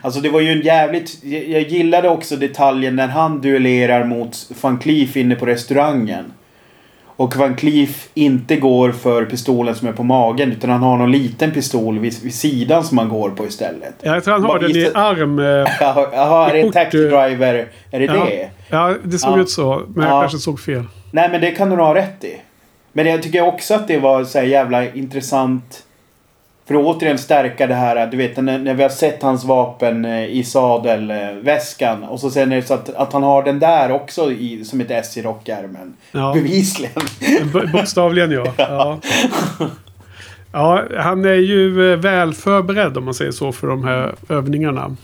[0.02, 1.24] Alltså det var ju en jävligt...
[1.24, 6.34] Jag gillade också detaljen när han duellerar mot Van Cleef inne på restaurangen.
[7.06, 11.12] Och Van Cleef inte går för pistolen som är på magen utan han har någon
[11.12, 13.94] liten pistol vid, vid sidan som han går på istället.
[14.02, 15.40] Jag tror han har Bara den i arm.
[15.40, 15.46] eh,
[16.14, 17.68] Jaha, är det en taxi driver?
[17.92, 18.14] Är det Ja.
[18.26, 18.50] det?
[18.70, 19.42] Ja, det såg Ja.
[19.42, 19.82] ut så.
[19.96, 20.22] Men jag Ja.
[20.22, 20.84] kanske såg fel.
[21.12, 22.36] Nej men det kan du nog ha rätt i.
[22.94, 25.84] Men jag tycker också att det var så jävla intressant.
[26.68, 30.06] För att återigen stärka det här, du vet när, när vi har sett hans vapen
[30.06, 32.04] eh, i sadelväskan.
[32.04, 34.82] Och så sen är det så att, att han har den där också i, som
[34.82, 35.94] ett S i rockärmen.
[36.12, 36.34] Ja.
[36.34, 37.02] Bevisligen.
[37.74, 38.54] Bokstavligen ja.
[38.58, 39.00] ja.
[40.52, 44.96] Ja, han är ju eh, väl förberedd om man säger så för de här övningarna.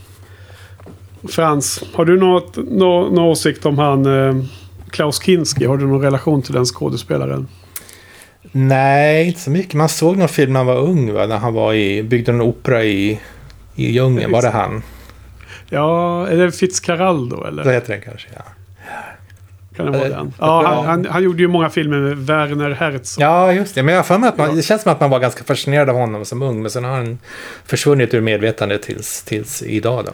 [1.30, 4.44] Frans, har du något, nå, någon åsikt om han eh,
[4.90, 5.66] Klaus Kinski?
[5.66, 7.48] Har du någon relation till den skådespelaren?
[8.52, 9.74] Nej, inte så mycket.
[9.74, 11.26] Man såg någon film när han var ung, va?
[11.26, 13.20] När han var i, byggde en opera i,
[13.76, 14.32] i djungeln.
[14.32, 14.84] Var det han?
[15.70, 17.64] Ja, är det Fitzcarraldo eller?
[17.64, 18.42] Så heter den kanske, ja.
[19.76, 20.34] Kan det vara den?
[20.40, 23.24] Ja, han, han, han gjorde ju många filmer med Werner Herzog.
[23.24, 23.84] Ja, just det.
[23.84, 25.96] Men jag för mig att man, det känns som att man var ganska fascinerad av
[25.96, 26.62] honom som ung.
[26.62, 27.20] Men sen har han
[27.66, 30.12] försvunnit ur medvetandet tills, tills idag då.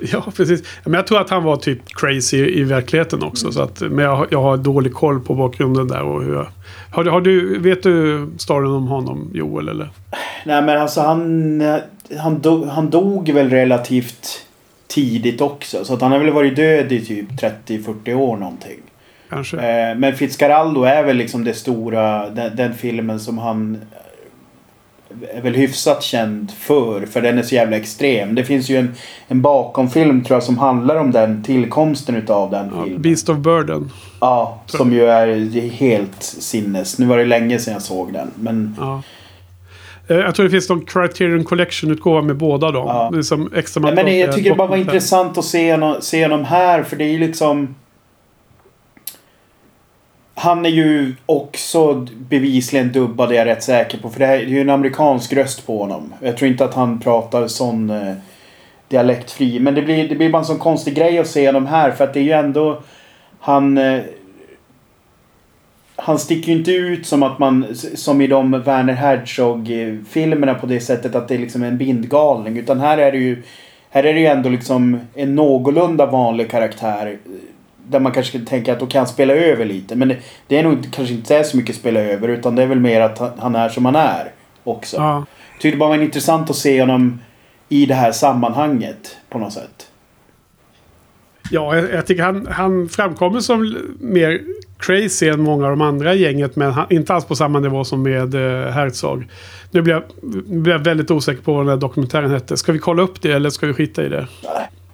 [0.12, 0.62] Ja, precis.
[0.84, 3.52] Men jag tror att han var typ crazy i verkligheten också.
[3.52, 6.46] Så att, men jag, jag har dålig koll på bakgrunden där och hur jag...
[6.94, 9.68] Har, du- har du, vet du storyn om honom, Joel?
[9.68, 9.88] Eller?
[10.44, 11.62] Nej men alltså han,
[12.18, 14.46] han, dog, han dog väl relativt
[14.86, 15.84] tidigt också.
[15.84, 17.28] Så att han har väl varit död i typ
[17.66, 18.78] 30-40 år någonting.
[19.30, 19.56] Kanske?
[19.56, 23.78] Eh, Men Fitzcarraldo är väl liksom det stora, den, den filmen som han
[25.34, 27.06] är väl hyfsat känd för.
[27.06, 28.34] För den är så jävla extrem.
[28.34, 28.94] Det finns ju en,
[29.28, 33.02] en bakomfilm tror jag som handlar om den tillkomsten utav den Ja, filmen.
[33.02, 33.90] Beast of Burden.
[34.20, 36.98] Ja, som ju är helt sinnes.
[36.98, 38.30] Nu var det länge sedan jag såg den.
[38.36, 39.02] Men Ja.
[40.08, 42.86] Eh, Jag tror det finns någon Criterion Collection-utgåva med båda dem.
[42.88, 43.10] Ja.
[43.12, 46.22] Det är Som extra Nej, men jag tycker det bara var intressant att se se
[46.24, 47.74] honom här för det är ju liksom...
[50.34, 54.10] Han är ju också bevisligen dubbad är jag rätt säker på.
[54.10, 56.14] För det, här, det är ju en amerikansk röst på honom.
[56.20, 58.14] Jag tror inte att han pratar sån eh,
[58.88, 59.60] dialektfri.
[59.60, 61.90] Men det blir, det blir bara en sån konstig grej att se honom här.
[61.90, 62.82] För att det är ju ändå...
[63.40, 63.78] Han...
[63.78, 64.00] Eh,
[65.96, 70.80] han sticker ju inte ut som att man som i de Werner Herzog-filmerna på det
[70.80, 72.58] sättet att det är liksom en bindgalning.
[72.58, 73.42] Utan här är det ju
[73.90, 77.18] här är det ju ändå liksom en någorlunda vanlig karaktär.
[77.88, 79.96] Där man kanske skulle tänka att då kan han spela över lite.
[79.96, 80.16] Men det,
[80.46, 82.28] det är nog kanske inte så mycket spela över.
[82.28, 84.32] Utan det är väl mer att han- är som han är
[84.64, 84.96] också.
[84.96, 85.24] Ja.
[85.60, 87.20] Tyckte det bara var intressant att se honom
[87.68, 89.88] i det här sammanhanget på något sätt.
[91.50, 94.40] Ja, jag, jag tycker han, han framkommer som mer
[94.78, 96.56] crazy än många av de andra i gänget.
[96.56, 99.24] Men han, inte alls på samma nivå som med eh, Herzog.
[99.70, 100.02] Nu blir jag,
[100.62, 102.56] blir jag väldigt osäker på vad den här dokumentären hette.
[102.56, 104.26] Ska vi kolla upp det eller ska vi skita i det?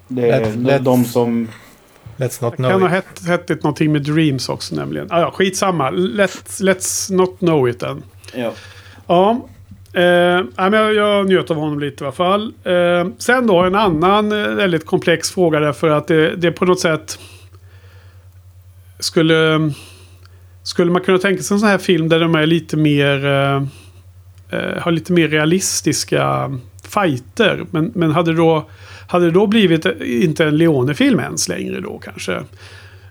[0.08, 1.48] Det är de som...
[2.20, 2.90] Let's not kan ha know it.
[2.90, 5.06] hett, hettit någonting med Dreams också nämligen.
[5.10, 5.90] Ah, ja, skitsamma.
[5.90, 8.02] Let's, let's not know it then.
[8.34, 8.52] Ja.
[9.06, 9.48] Ja.
[9.92, 12.52] Eh, jag, jag njöt av honom lite i alla fall.
[12.64, 16.80] Eh, sen då en annan eh, väldigt komplex fråga därför att det, det på något
[16.80, 17.18] sätt
[18.98, 19.72] skulle...
[20.62, 23.26] Skulle man kunna tänka sig en sån här film där de är lite mer...
[23.26, 23.62] Eh,
[24.50, 26.50] eh, har lite mer realistiska
[26.84, 27.64] fighter.
[27.70, 28.70] Men, men hade, då,
[29.10, 32.40] hade det då blivit eh, inte en Leone-film ens längre då kanske?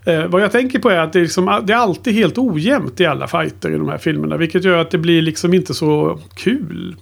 [0.04, 3.00] Eh, vad jag tänker på är att det är, liksom, det är alltid helt ojämnt
[3.00, 4.36] i alla fighter i de här filmerna.
[4.36, 6.96] Vilket gör att det blir liksom inte så kul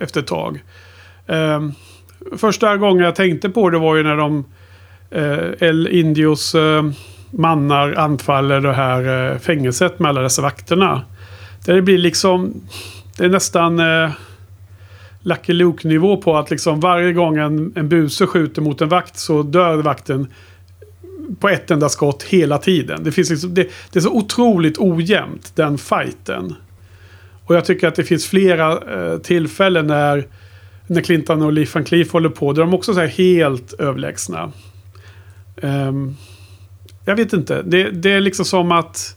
[0.00, 0.62] efter ett tag.
[1.26, 1.68] Eh,
[2.36, 4.44] första gången jag tänkte på det var ju när de
[5.10, 6.90] eh, El Indios eh,
[7.30, 11.02] mannar anfaller det här eh, fängelset med alla dessa vakterna.
[11.66, 12.54] Där det blir liksom...
[13.16, 13.80] Det är nästan...
[13.80, 14.10] Eh,
[15.26, 19.42] Lucky Luke-nivå på att liksom varje gång en, en buse skjuter mot en vakt så
[19.42, 20.26] dör vakten
[21.40, 23.04] på ett enda skott hela tiden.
[23.04, 26.54] Det, finns liksom, det, det är så otroligt ojämnt, den fighten.
[27.44, 30.26] Och jag tycker att det finns flera eh, tillfällen när,
[30.86, 32.52] när Clinton och Lee Van Cleef håller på.
[32.52, 34.52] Där de också är helt överlägsna.
[35.56, 36.16] Um,
[37.04, 37.62] jag vet inte.
[37.62, 39.15] Det, det är liksom som att...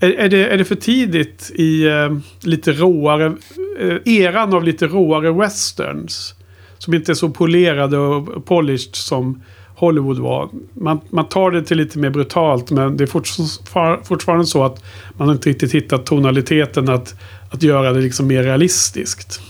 [0.00, 3.32] Är, är, det, är det för tidigt i eh, lite råare...
[3.80, 6.34] Eh, eran av lite råare westerns?
[6.78, 9.42] Som inte är så polerade och polished som
[9.80, 10.48] Hollywood var.
[10.74, 14.84] Man, man tar det till lite mer brutalt men det är fortfar, fortfarande så att
[15.16, 17.14] man inte riktigt hittat tonaliteten att,
[17.50, 19.40] att göra det liksom mer realistiskt.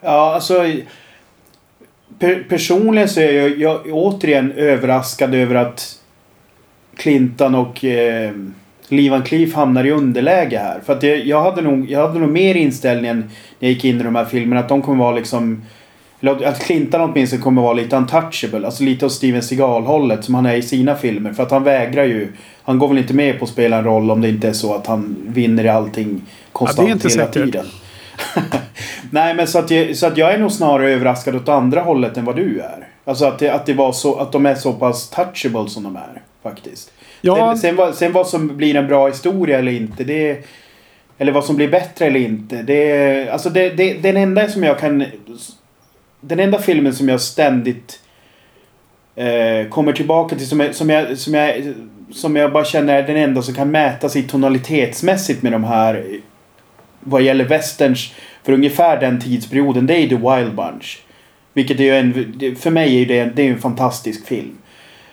[0.00, 0.54] Ja, alltså...
[2.18, 6.00] Per, personligen så är jag, jag återigen överraskad över att
[6.96, 8.32] Clinton och eh,
[8.88, 10.80] Lee Van Cleef hamnar i underläge här.
[10.86, 13.18] För att det, jag, hade nog, jag hade nog mer inställningen
[13.58, 15.62] när jag gick in i de här filmerna att de kommer vara liksom...
[16.20, 18.66] Eller att Clinton åtminstone kommer vara lite untouchable.
[18.66, 21.32] Alltså lite åt Steven Seagal-hållet som han är i sina filmer.
[21.32, 22.32] För att han vägrar ju...
[22.62, 24.74] Han går väl inte med på att spela en roll om det inte är så
[24.74, 26.22] att han vinner i allting
[26.52, 27.44] konstant inte hela säkert.
[27.44, 27.66] tiden.
[29.10, 32.16] Nej men så att, jag, så att jag är nog snarare överraskad åt andra hållet
[32.16, 32.88] än vad du är.
[33.04, 35.96] Alltså att, det, att, det var så, att de är så pass touchable som de
[35.96, 36.22] är.
[36.42, 36.92] Faktiskt.
[37.20, 40.04] Ja, Sen, sen, vad, sen vad som blir en bra historia eller inte.
[40.04, 40.44] Det,
[41.18, 42.62] eller vad som blir bättre eller inte.
[42.62, 45.04] Det, alltså det, det, den enda som jag kan...
[46.20, 48.00] Den enda filmen som jag ständigt
[49.16, 50.48] eh, kommer tillbaka till.
[50.48, 51.74] Som jag, som, jag, som, jag,
[52.12, 56.20] som jag bara känner är den enda som kan mäta sig tonalitetsmässigt med de här.
[57.00, 58.14] Vad gäller westerns.
[58.42, 59.86] För ungefär den tidsperioden.
[59.86, 61.02] Det är The Wild Bunch.
[61.52, 62.56] Vilket är ju en...
[62.60, 64.58] För mig är det, det är en fantastisk film.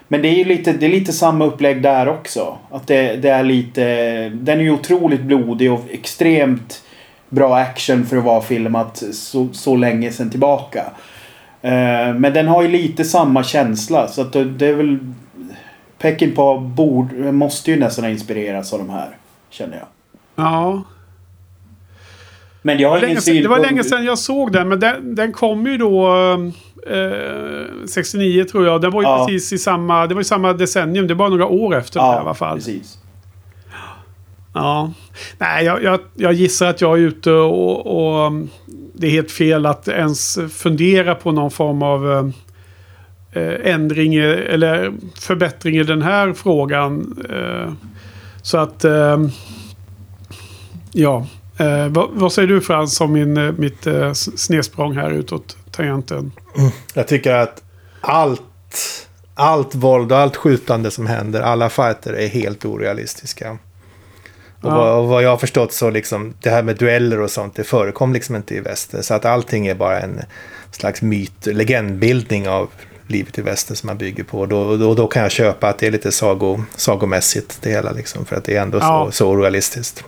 [0.07, 2.57] Men det är ju lite, det är lite samma upplägg där också.
[2.71, 3.83] Att det, det är lite...
[4.29, 6.83] Den är ju otroligt blodig och extremt
[7.29, 10.85] bra action för att vara filmat så, så länge sedan tillbaka.
[11.61, 14.07] Eh, men den har ju lite samma känsla.
[14.07, 14.99] Så att det, är väl...
[15.99, 19.17] Peckinpah borde, måste ju nästan ha inspirerats av de här.
[19.49, 19.87] Känner jag.
[20.35, 20.83] Ja.
[22.61, 25.31] Men jag har ingen sedan, det var länge sedan jag såg den, men den, den
[25.31, 26.07] kom ju då
[26.87, 28.81] eh, 69 tror jag.
[28.81, 29.25] Den var ju Ja.
[29.27, 31.07] precis i samma, det var ju samma decennium.
[31.07, 32.57] Det var några år efter det här, i alla fall.
[32.57, 32.97] precis.
[34.53, 34.93] Ja.
[35.37, 38.31] Nej, jag, jag, jag gissar att jag är ute och, och
[38.93, 42.33] det är helt fel att ens fundera på någon form av
[43.33, 47.23] eh, ändring eller förbättring i den här frågan.
[47.29, 47.73] Eh,
[48.41, 48.85] så att...
[48.85, 49.17] Eh,
[50.91, 51.25] ja.
[51.57, 56.31] Eh, vad, vad säger du Frans om min, eh, mitt eh, snedsprång här utåt tangenten?
[56.93, 57.61] Jag tycker att
[58.01, 58.41] allt,
[59.35, 63.51] allt våld och allt skjutande som händer, alla fighter är helt orealistiska.
[63.51, 63.57] Och,
[64.69, 64.75] Ja.
[64.75, 67.63] vad, och vad jag har förstått så liksom, det här med dueller och sånt, det
[67.63, 69.01] förekom liksom inte i väster.
[69.01, 70.19] Så att allting är bara en
[70.71, 72.69] slags myt, legendbildning av
[73.07, 74.45] livet i väster som man bygger på.
[74.45, 78.25] Då, då, då kan jag köpa att det är lite sago, sagomässigt det hela liksom,
[78.25, 79.05] för att det är ändå Ja.
[79.05, 80.03] så, så orealistiskt.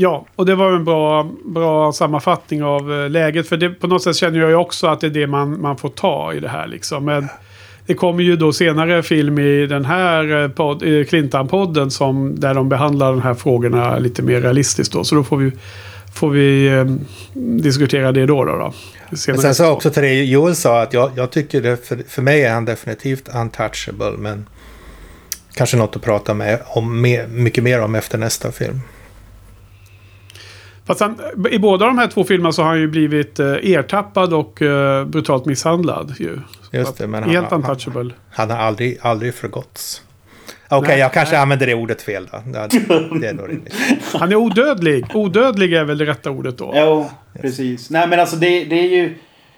[0.00, 3.48] Ja, och det var en bra, bra sammanfattning av eh, läget.
[3.48, 5.76] För det, på något sätt känner jag ju också att det är det man, man
[5.76, 6.66] får ta i det här.
[6.66, 7.04] Liksom.
[7.04, 7.28] Men
[7.86, 12.54] det kommer ju då senare film i den här eh, podd, eh, Clintan-podden som, där
[12.54, 14.92] de behandlar de här frågorna lite mer realistiskt.
[14.92, 15.04] Då.
[15.04, 15.52] Så då får vi,
[16.14, 16.84] får vi eh,
[17.62, 18.44] diskutera det då.
[18.44, 18.72] då, då.
[19.26, 22.22] Men sen sa också till dig, Joel sa att jag, jag tycker det, för, för
[22.22, 24.12] mig är han definitivt untouchable.
[24.18, 24.46] Men
[25.54, 28.80] kanske något att prata med om, mycket mer om efter nästa film.
[30.88, 31.20] Fast han,
[31.50, 35.04] I båda de här två filmerna så har han ju blivit eh, ertappad och eh,
[35.04, 36.14] brutalt misshandlad.
[36.18, 36.38] Ju.
[36.72, 38.10] Just det, men han, Helt han, untouchable.
[38.30, 40.02] han har aldrig, aldrig förgåtts.
[40.68, 41.42] Okej, Nej, jag kanske nej.
[41.42, 42.38] använder det ordet fel då.
[42.50, 43.74] Det, är nog rimligt.
[44.14, 45.06] Han är odödlig.
[45.14, 46.72] Odödlig är väl det rätta ordet då.
[46.76, 47.10] Jo,
[47.42, 47.90] precis.
[47.90, 49.14] Nej men alltså det, det är ju...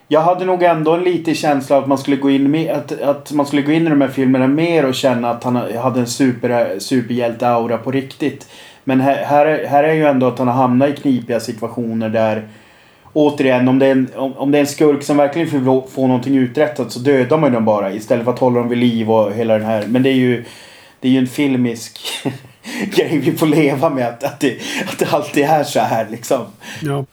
[0.07, 3.31] Jag hade nog ändå en liten känsla att man skulle gå in med, att, att
[3.31, 6.07] man skulle gå in i de här filmerna mer och känna att han hade en
[6.07, 8.47] super, superhjälte-aura på riktigt.
[8.83, 12.09] Men här, här, är- här är ju ändå att han har hamnat i knipiga situationer
[12.09, 12.43] där
[13.13, 16.07] Återigen, om det, är en, om, om det är en skurk som verkligen vill få
[16.07, 19.33] någonting uträttat så dödar man dem bara istället för att hålla dem vid liv och
[19.33, 19.83] hela den här.
[19.87, 20.43] Men det är ju,
[20.99, 21.99] det är ju en filmisk
[22.95, 24.07] grej vi får leva med.
[24.07, 24.57] Att, att, det,
[24.87, 26.41] att det alltid är så här liksom.
[26.81, 27.05] Ja.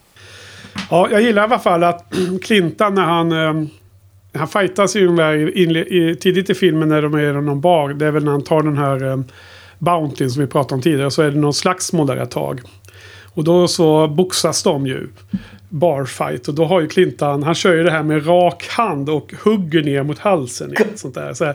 [0.90, 2.12] ja, jag gillar i alla fall att
[2.42, 3.32] Clintan när han...
[3.32, 3.68] eh,
[4.34, 7.88] Han fightas ju tidigt i filmen när de är i någon bar.
[7.88, 9.18] Det är väl när han tar den här eh,
[9.78, 11.10] Bountyn som vi pratade om tidigare.
[11.10, 12.60] Så är det någon slagsmål där ett tag.
[13.34, 15.08] Och då så boxas de ju.
[15.68, 16.48] Barfight.
[16.48, 19.82] Och då har ju Clintan, han kör ju det här med rak hand och hugger
[19.82, 20.74] ner mot halsen.
[20.94, 21.34] Sånt där.
[21.34, 21.54] Så, här,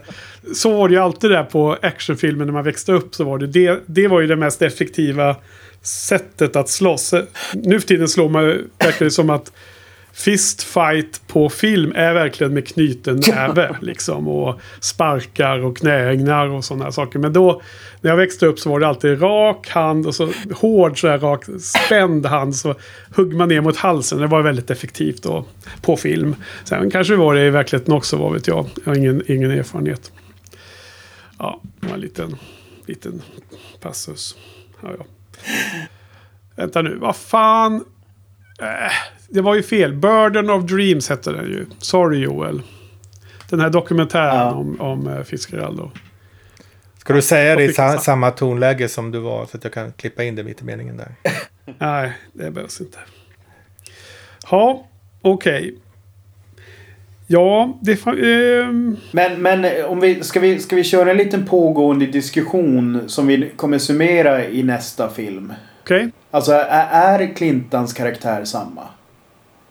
[0.55, 3.15] så var det ju alltid där på actionfilmer när man växte upp.
[3.15, 5.35] Så var det, det, det var ju det mest effektiva
[5.81, 7.13] sättet att slåss.
[7.53, 9.51] Nu för tiden slår man ju verkligen som att
[10.13, 13.75] fistfight på film är verkligen med knuten näve.
[13.81, 17.19] liksom, och sparkar och knäängnar och sådana saker.
[17.19, 17.61] Men då,
[18.01, 21.19] när jag växte upp så var det alltid rak hand och så hård så här
[21.19, 22.55] rak spänd hand.
[22.55, 22.75] Så
[23.15, 24.19] hugg man ner mot halsen.
[24.19, 25.45] Det var väldigt effektivt då
[25.81, 26.35] på film.
[26.63, 28.69] Sen kanske var det i verkligheten också, vad vet jag.
[28.83, 30.11] Jag har ingen, ingen erfarenhet.
[31.39, 32.37] Ja, det var en liten,
[32.85, 33.21] liten
[33.81, 34.37] passus.
[34.81, 35.05] Ja, ja.
[36.55, 37.85] Vänta nu, vad fan.
[38.61, 38.67] Äh,
[39.33, 39.93] det var ju fel.
[39.93, 41.65] Burden of Dreams hette den ju.
[41.79, 42.61] Sorry Joel.
[43.49, 44.51] Den här dokumentären Ja.
[44.51, 45.81] om, om uh, Fitzgerald.
[46.97, 49.91] Ska du säga det i sa, samma tonläge som du var så att jag kan
[49.91, 51.11] klippa in det mitt i meningen där?
[51.79, 52.97] Nej, det behövs inte.
[54.51, 54.87] Ja,
[55.21, 55.75] okej.
[57.27, 58.05] Ja, det...
[58.05, 63.03] ehm, Men, men eh, om vi, ska, vi, ska vi köra en liten pågående diskussion
[63.07, 65.53] som vi kommer summera i nästa film?
[65.83, 66.11] Okej.
[66.31, 68.81] Alltså är, är Clintans karaktär samma?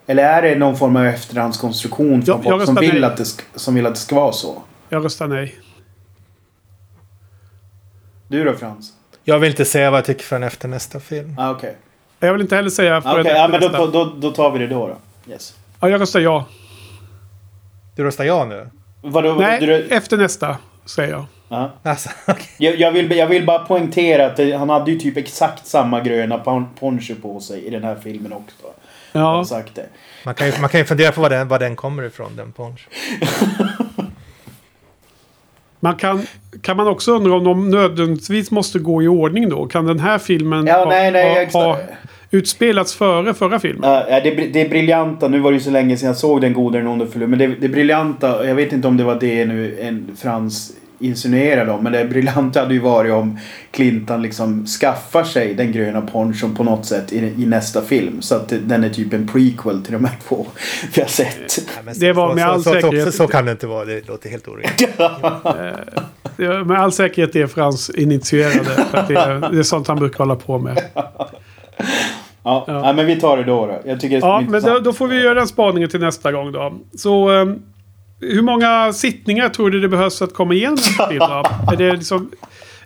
[0.07, 3.11] Eller är det någon form av efterhandskonstruktion från Ja, jag folk som röstar vill, nej.
[3.11, 4.63] att det, sk- som vill att det ska vara så?
[4.89, 5.55] Jag röstar nej.
[8.29, 8.93] Du då Frans?
[9.25, 11.35] Jag vill inte säga vad jag tycker förrän efter nästa film.
[11.39, 11.77] Ah, Okej,
[12.21, 12.99] Jag vill inte heller säga...
[12.99, 13.13] okay.
[13.13, 13.87] förrän ja, efter men då, nästa.
[14.05, 14.87] då, då tar vi det då.
[14.87, 14.97] då.
[15.33, 15.55] Yes.
[15.81, 16.45] Ja, jag röstar ja.
[17.97, 18.71] Du röstar ja nu?
[19.03, 21.25] Vadå, Nej, du, efter nästa säger jag.
[21.49, 21.71] ja.
[21.83, 22.47] Alltså, okej.
[22.59, 26.39] jag, jag, vill, jag vill bara poängtera att han hade ju typ exakt samma gröna
[26.39, 28.67] pon- poncho på sig i den här filmen också.
[29.13, 29.87] Jag har Ja, sagt det.
[30.25, 32.53] man, kan ju, man kan ju fundera på var den, var den kommer ifrån, den
[32.53, 32.89] ponch.
[35.81, 36.27] man kan,
[36.63, 39.67] kan man också undra om de nödvändigtvis måste gå i ordning då?
[39.67, 41.79] Kan den här filmen Ja, ha, nej, nej, ha, ha
[42.31, 43.91] utspelats före förra filmen?
[43.91, 45.29] Ja, ja, det, det är briljanta.
[45.29, 47.31] Nu var det ju så länge sedan jag såg den goda den onda förlust.
[47.31, 48.47] Men det, det är briljanta.
[48.47, 50.73] Jag vet inte om det var det nu en Frans
[51.03, 51.83] insinuerar de.
[51.85, 53.39] Men det briljanta hade ju varit om
[53.71, 58.23] Clinton liksom skaffar sig den gröna ponchon på något sätt i, i nästa film.
[58.23, 60.47] Så att den är typ en prequel till de här två
[60.95, 61.59] vi har sett.
[61.87, 63.85] Ja, Det var med all så, så, säkerhet- så, så kan det inte vara.
[63.85, 64.79] Det låter helt orimligt.
[66.37, 68.65] Det är Med all säkerhet det Frans initierade.
[68.91, 70.81] För att det, är, det är sånt han brukar hålla på med.
[70.95, 72.81] Ja, Ja.
[72.83, 73.67] Nej, men vi tar det då.
[73.67, 73.81] då.
[73.85, 76.53] Jag tycker det Ja, men då, då får vi göra den spaningen till nästa gång
[76.53, 76.73] då.
[76.97, 77.63] Så ehm,
[78.23, 81.23] hur många sittningar tror du det behövs för att komma igenom en film?
[81.73, 82.31] Är det liksom...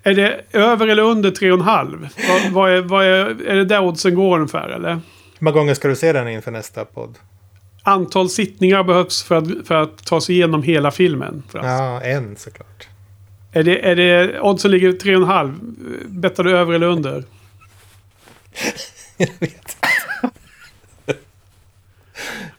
[0.02, 2.08] Är det över eller under 3,5?
[2.28, 4.90] Vad, vad är, vad är, är det där oddsen går ungefär eller?
[4.90, 5.00] Hur
[5.38, 7.18] många gånger ska du se den inför nästa podd?
[7.82, 11.42] Antal sittningar behövs för att, för att ta sig igenom hela filmen.
[11.52, 12.88] Ja, en såklart.
[13.52, 15.54] Är, det, är det oddsen ligger 3,5?
[16.06, 17.24] Bettar du över eller under?
[19.16, 19.75] Jag vet.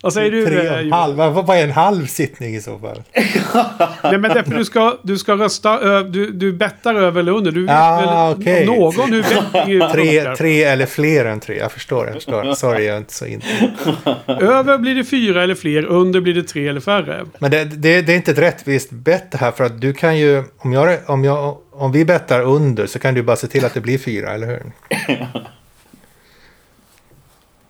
[0.02, 0.46] Vad säger du?
[0.46, 1.16] Tre och eh, en halv.
[1.18, 3.04] Vad är en halv sittning i så fall?
[4.04, 6.04] Nej men därför du ska, du ska rösta.
[6.04, 7.52] Du, du bettar över eller under.
[7.52, 8.66] Du vet Ah, väl okej.
[8.66, 9.24] någon hur
[9.54, 11.58] betting Tre, tre eller fler än tre.
[11.58, 12.06] Jag förstår.
[12.06, 12.54] Jag förstår.
[12.54, 13.42] Sorry, jag är inte så in.
[14.28, 15.86] Över blir det fyra eller fler.
[15.86, 17.26] Under blir det tre eller färre.
[17.40, 19.52] Men det, det, det är inte ett rättvist bett det här.
[19.52, 20.44] För att du kan ju...
[20.58, 23.74] Om, jag, om, jag, om vi bettar under så kan du bara se till att
[23.74, 24.62] det blir fyra, eller hur?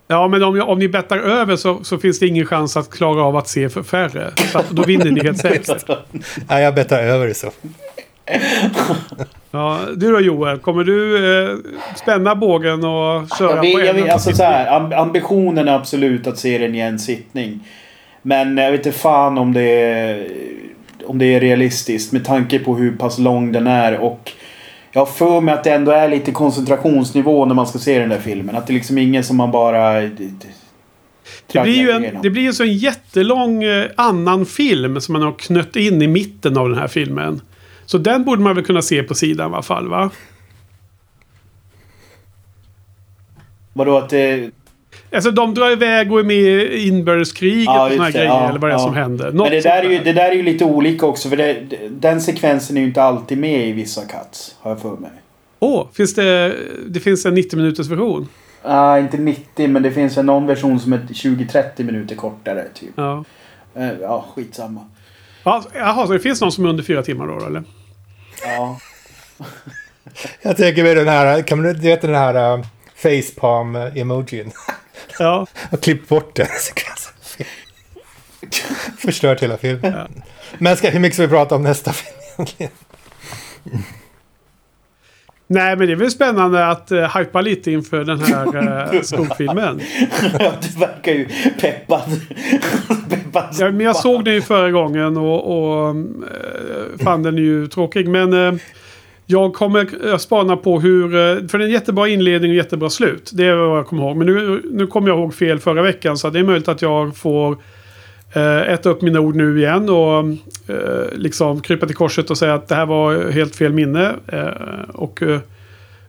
[0.08, 2.90] Ja men om, jag, om ni bettar över så, så finns det ingen chans att
[2.90, 4.32] klara av att se för färre.
[4.52, 5.90] Så då vinner ni helt säkert.
[6.50, 7.52] Nej, jag bettar över i så.
[9.52, 11.56] Ja, du då Joel, kommer du eh,
[11.96, 14.96] spänna bågen och köra Jag vet, på jag en vet, av alltså så här, amb-
[14.96, 17.60] ambitionen är absolut att se den i en sittning.
[18.22, 20.28] Men jag vet inte fan om det är,
[21.06, 24.32] om det är realistiskt med tanke på hur pass lång den är och
[24.98, 28.10] jag har för mig att det ändå är lite koncentrationsnivå när man ska se den
[28.10, 28.56] där filmen.
[28.56, 30.02] Att det är liksom ingen som man bara...
[30.02, 35.22] Det blir ju en, det blir ju så en jättelång eh, annan film som man
[35.22, 37.42] har knött in i mitten av den här filmen.
[37.86, 40.10] Så den borde man väl kunna se på sidan i alla fall va?
[43.74, 44.52] Vadå att det...
[45.12, 48.20] Alltså de drar iväg och är med i inbördeskriget Ja, och såna här just det.
[48.20, 48.34] grejer.
[48.34, 48.84] Ja, eller vad det är ja.
[48.86, 49.32] som händer.
[49.32, 51.58] Något Men det där, är ju, det där är ju lite olika också för det,
[51.90, 54.56] den sekvensen är ju inte alltid med i vissa cuts.
[54.60, 55.10] Har jag för mig.
[55.60, 56.56] Åh, finns det,
[56.88, 58.28] det finns en 90 minuters version?
[58.64, 62.90] Ah, inte 90 men det finns en någon version som är 20-30 minuter kortare typ.
[62.96, 63.24] Ja.
[63.76, 64.82] Eh, Ja, skitsamma.
[65.44, 67.64] Ja, Jaha, så det finns någon som är under fyra timmar då eller?
[68.44, 68.80] Ja.
[70.42, 71.42] Jag tänker mig den här...
[71.42, 74.52] Kan man, du vet den här uh, facepalm-emojin?
[75.20, 75.48] Ja.
[75.72, 77.14] Har klippt bort den sekvensen.
[78.98, 79.94] Förstört hela filmen.
[79.94, 80.08] Ja.
[80.58, 82.72] Men ska, hur mycket ska vi prata om nästa film egentligen?
[85.50, 89.82] Nej, men det är väl spännande att uh, hypa lite inför den här uh, skolfilmen.
[90.62, 91.28] du verkar ju
[91.60, 92.02] peppad.
[93.10, 97.68] peppad Ja, men jag såg den ju förra gången och, och eh, fann den ju
[97.68, 98.08] tråkig.
[98.08, 98.54] Men eh,
[99.30, 101.06] jag kommer spana på hur...
[101.06, 103.32] Eh, för det är en jättebra inledning och jättebra slut.
[103.34, 104.18] Det är vad jag kommer ihåg.
[104.18, 106.18] Men nu, nu kommer jag ihåg fel förra veckan.
[106.18, 107.58] Så det är möjligt att jag får
[108.34, 109.90] eh, äta upp mina ord nu igen.
[109.90, 110.20] Och
[110.68, 114.16] eh, liksom krypa till korset och säga att det här var helt fel minne.
[114.94, 115.24] Och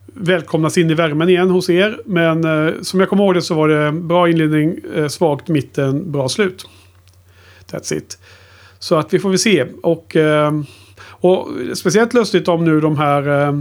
[0.07, 1.99] välkomnas in i värmen igen hos er.
[2.05, 2.45] Men
[2.85, 4.77] som jag kommer ihåg det så var det bra inledning,
[5.09, 6.67] svagt mitten, bra slut.
[7.71, 8.19] That's it.
[8.79, 9.67] Så att vi får väl se.
[9.83, 10.53] Och, eh,
[11.21, 13.61] och speciellt lustigt om nu de här eh,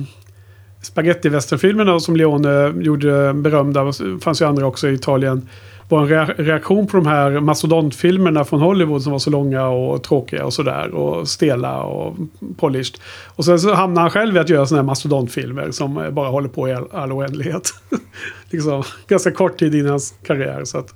[0.81, 3.91] spagettivästernfilmerna som Leone gjorde berömda.
[4.21, 5.49] Fanns ju andra också i Italien.
[5.89, 10.03] Var en rea- reaktion på de här mastodontfilmerna från Hollywood som var så långa och
[10.03, 10.89] tråkiga och sådär.
[10.93, 12.15] Och stela och
[12.57, 12.99] polished.
[13.25, 16.49] Och sen så hamnade han själv i att göra sådana här mastodontfilmer som bara håller
[16.49, 17.69] på i all, all oändlighet.
[18.49, 20.65] liksom, ganska kort tid innan hans karriär.
[20.65, 20.93] Så att,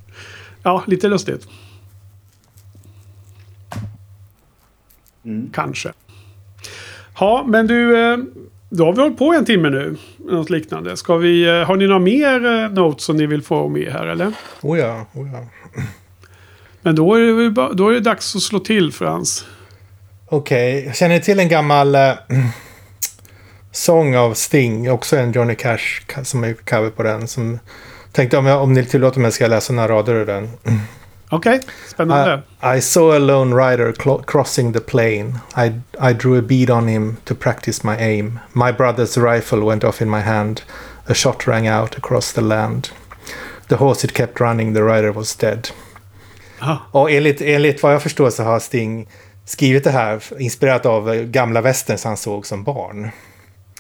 [0.64, 1.48] ja, lite lustigt.
[5.54, 5.92] Kanske.
[7.20, 8.12] Ja, men du.
[8.12, 8.18] eh,
[8.70, 9.98] Då har vi hållit på en timme nu.
[10.18, 10.98] Något liknande.
[10.98, 14.08] Ska vi, eh, har ni några mer eh, notes som ni vill få med här
[14.08, 14.34] eller?
[14.62, 15.46] Oh ja, oh ja.
[16.82, 19.46] Men då är det, då är det dags att slå till Frans.
[20.28, 22.12] Okej, jag känner till en gammal eh,
[23.72, 24.92] sång av Sting.
[24.92, 27.28] Också en Johnny Cash som är cover på den.
[27.28, 27.60] Som
[28.12, 30.50] tänkte om, jag, om ni tillåter mig ska jag läsa några rader ur den.
[31.32, 32.42] Okej, spännande.
[32.64, 33.94] I, I saw a lone rider
[34.26, 35.40] crossing the plain.
[35.58, 38.40] I, I drew a bead on him to practice my aim.
[38.54, 40.62] My brother's rifle went off in my hand.
[41.06, 42.90] A shot rang out across the land.
[43.68, 45.70] The horse it kept running, the rider was dead.
[46.60, 46.78] Ja.
[46.92, 49.08] Och enligt, enligt vad jag förstår så har Sting
[49.46, 53.12] skrivit det här inspirerat av gamla västerns han såg som barn.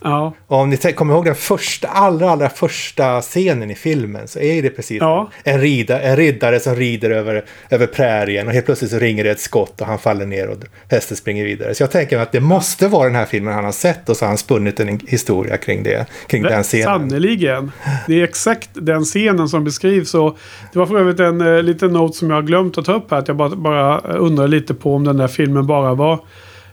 [0.04, 0.34] Ja.
[0.48, 4.62] Och om ni kommer ihåg den första, allra, allra första scenen i filmen så är
[4.62, 5.30] det precis Ja.
[5.44, 9.32] en, rida, en riddare som rider över, över prärien och helt plötsligt så ringer det
[9.32, 10.58] ett skott och han faller ner och
[10.90, 11.76] hästen springer vidare.
[11.76, 14.26] Så jag tänker att det måste vara den här filmen han har sett och så
[14.26, 16.86] har han spunnit en historia kring det, kring den scenen.
[16.86, 17.72] Sannerligen.
[18.08, 20.14] Det är exakt den scenen som beskrivs.
[20.14, 20.38] Och
[20.74, 23.12] det var för övrigt en eh, liten not som jag har glömt att ta upp
[23.12, 23.18] här.
[23.18, 26.20] Att jag bara, bara undrar lite på om den där filmen bara var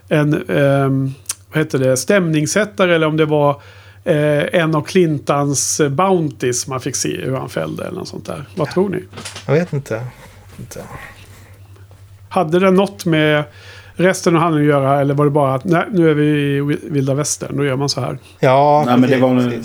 [0.09, 1.13] en ehm,
[1.49, 2.95] vad heter det, stämningssättare.
[2.95, 3.61] Eller om det var
[4.03, 7.85] eh, en av Clintans Bounties man fick se hur han fällde.
[7.85, 8.45] Eller något sånt där.
[8.55, 9.03] Vad tror ni?
[9.45, 10.03] Jag vet inte.
[10.59, 10.79] inte.
[12.29, 13.43] Hade det något med
[13.93, 15.01] resten av handlingen att göra?
[15.01, 17.57] Eller var det bara att nej, nu är vi i vilda västern.
[17.57, 18.17] Då gör man så här.
[18.39, 19.63] Ja, Nej, men det var nog-.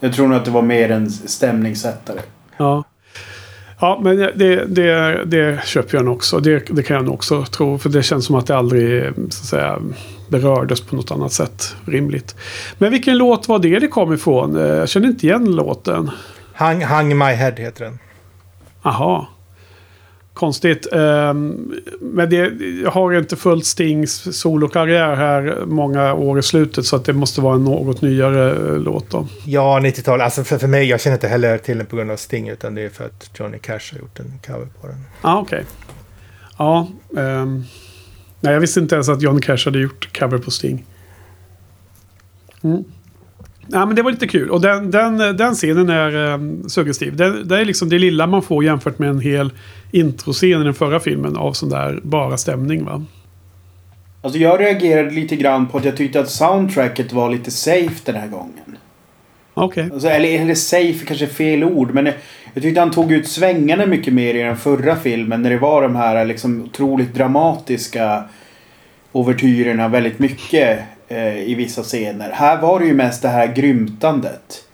[0.00, 2.20] Jag tror nog att det var mer en stämningssättare.
[2.56, 2.84] Ja.
[3.80, 6.40] Ja, men det, det, det köper jag nog också.
[6.40, 7.78] Det, det kan jag nog också tro.
[7.78, 9.78] För det känns som att det aldrig så att säga,
[10.28, 12.36] berördes på något annat sätt rimligt.
[12.78, 14.56] Men vilken låt var det det kom ifrån?
[14.56, 16.10] Eh, Jag känner inte igen låten.
[16.52, 17.98] Hang, Hang My Head heter den.
[18.82, 19.28] Aha.
[20.34, 20.86] Konstigt.
[20.92, 22.36] Ehm, Men det,
[22.82, 26.86] jag har inte följt Stings solokarriär här många år i slutet.
[26.86, 29.26] Så att det måste vara en något nyare eh, låt då.
[29.46, 30.20] Ja, 90-tal.
[30.20, 32.74] Alltså för, för mig, jag känner inte heller till den på grund av Sting utan
[32.74, 34.96] det är för att Johnny Cash har gjort en cover på den.
[35.22, 35.64] Ja, ah, okej.
[36.58, 36.88] Ja
[38.46, 40.84] nej, jag visste inte ens att John Cash hade gjort cover på Sting.
[42.62, 42.84] Mm.
[43.66, 44.50] Ja, men det var lite kul.
[44.50, 47.16] Och den, den, den scenen är eh, um, suggestiv.
[47.16, 49.52] Det, det är liksom det lilla man får jämfört med en hel
[49.90, 53.04] introscen i den förra filmen av sån där bara stämning va?
[54.22, 58.14] Alltså jag reagerade lite grann på att jag tyckte att soundtracket var lite safe den
[58.14, 58.76] här gången.
[59.58, 59.90] Okej.
[59.92, 62.14] Alltså, eller, eller safe är kanske fel ord men jag,
[62.54, 65.82] jag tyckte han tog ut svängarna mycket mer i den förra filmen när det var
[65.82, 68.24] de här liksom otroligt dramatiska
[69.12, 70.78] ouvertyrerna väldigt mycket
[71.08, 72.30] eh, i vissa scener.
[72.32, 74.64] Här var det ju mest det här grymtandet.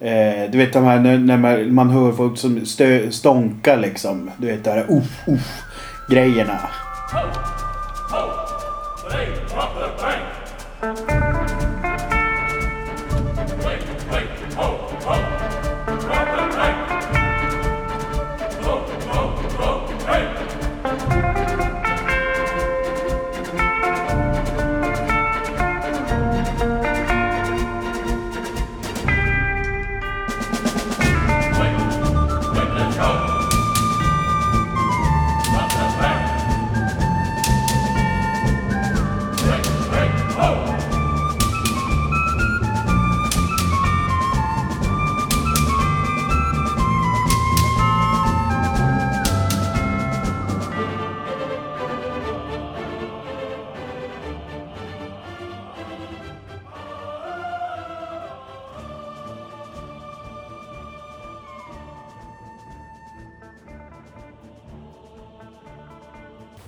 [0.00, 4.30] Eh, du vet de här när, när man, man hör folk som stö, stånkar liksom.
[4.36, 5.62] Du vet det här uff, uff
[6.10, 6.58] grejerna.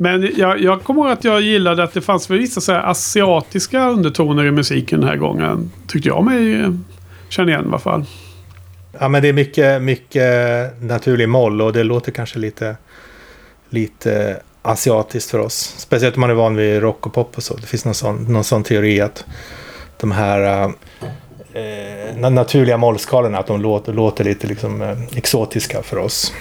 [0.04, 3.88] Men jag, jag kommer ihåg att jag gillade att det fanns vissa så här asiatiska
[3.88, 5.70] undertoner i musiken den här gången.
[5.86, 6.70] Tyckte jag mig
[7.28, 8.04] känna igen i alla fall.
[9.00, 12.76] Ja, men det är mycket, mycket naturlig moll och det låter kanske lite,
[13.70, 15.74] lite asiatiskt för oss.
[15.76, 17.56] Speciellt om man är van vid rock och pop och så.
[17.56, 19.24] Det finns någon sån, någon sån teori att
[20.00, 20.72] de här
[21.52, 26.32] eh, naturliga mollskalorna, att de låter, låter lite liksom, eh, exotiska för oss.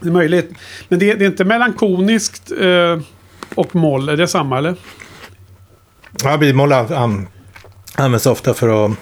[0.00, 0.50] Det är möjligt.
[0.88, 3.00] Men det, det är inte melankoniskt eh,
[3.54, 4.08] och moll.
[4.08, 4.74] Är det samma eller?
[6.24, 7.28] Ja, bimoll an-
[7.94, 8.92] används ofta för att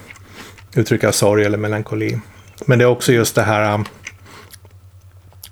[0.76, 2.20] uttrycka sorg eller melankoli.
[2.66, 3.74] Men det är också just det här...
[3.74, 3.84] um,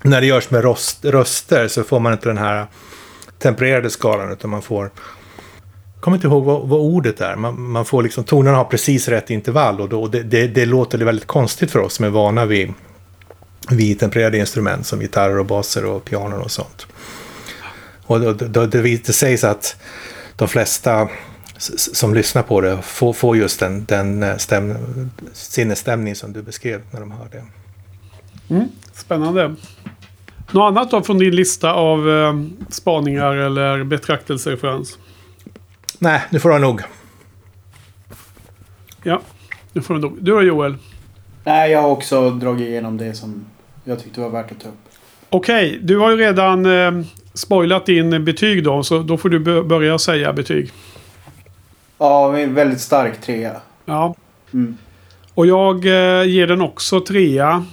[0.01, 2.65] När det görs med röst, röster så får man inte den här
[3.39, 4.91] tempererade skalan utan man får...
[5.95, 7.35] Jag kommer inte ihåg vad, vad ordet är.
[7.35, 8.23] Man, man får liksom...
[8.23, 11.93] Tonerna har precis rätt intervall och då, det, det, det låter väldigt konstigt för oss
[11.93, 12.73] som är vana vid,
[13.69, 16.87] vid tempererade instrument som gitarrer och baser och pianon och sånt.
[18.05, 19.75] Och då, då, det, det sägs att
[20.35, 21.09] de flesta
[21.77, 24.75] som lyssnar på det får, får just den, den eh, stäm,
[25.33, 27.43] sinnesstämning som du beskrev när de hör det.
[28.93, 29.55] Spännande.
[30.51, 32.33] Något annat då från din lista av eh,
[32.69, 34.97] spaningar eller betraktelser Frans?
[35.99, 36.81] Nej, nu får du ha nog.
[39.03, 39.21] Ja,
[39.73, 40.17] nu får du nog.
[40.21, 40.77] Du då Joel?
[41.43, 43.45] Nej, jag har också dragit igenom det som
[43.83, 44.75] jag tyckte var värt att ta upp.
[45.29, 48.83] Okej, du har ju redan eh, spoilat din betyg då.
[48.83, 50.71] Så då får du bö- börja säga betyg.
[51.97, 53.61] Ja, en väldigt stark trea.
[53.85, 54.15] Ja.
[54.53, 54.77] Mm.
[55.33, 57.65] Och jag eh, ger den också trea.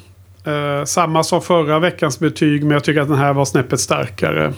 [0.45, 2.63] Eh, samma som förra veckans betyg.
[2.63, 4.53] Men jag tycker att den här var snäppet starkare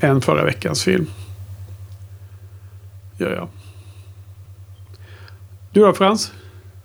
[0.00, 1.06] än förra veckans film.
[3.18, 3.48] Gör jag.
[5.72, 6.32] Du då Frans?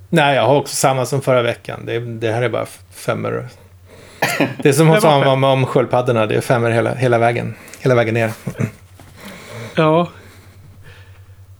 [0.10, 1.80] Nej, jag har också samma som förra veckan.
[1.86, 3.48] Det, det här är bara femmor.
[4.64, 6.26] Det är som hon sa om, om sköldpaddorna.
[6.26, 7.54] Det är femmor hela, hela vägen.
[7.80, 8.32] Hela vägen ner.
[9.76, 10.08] Ja.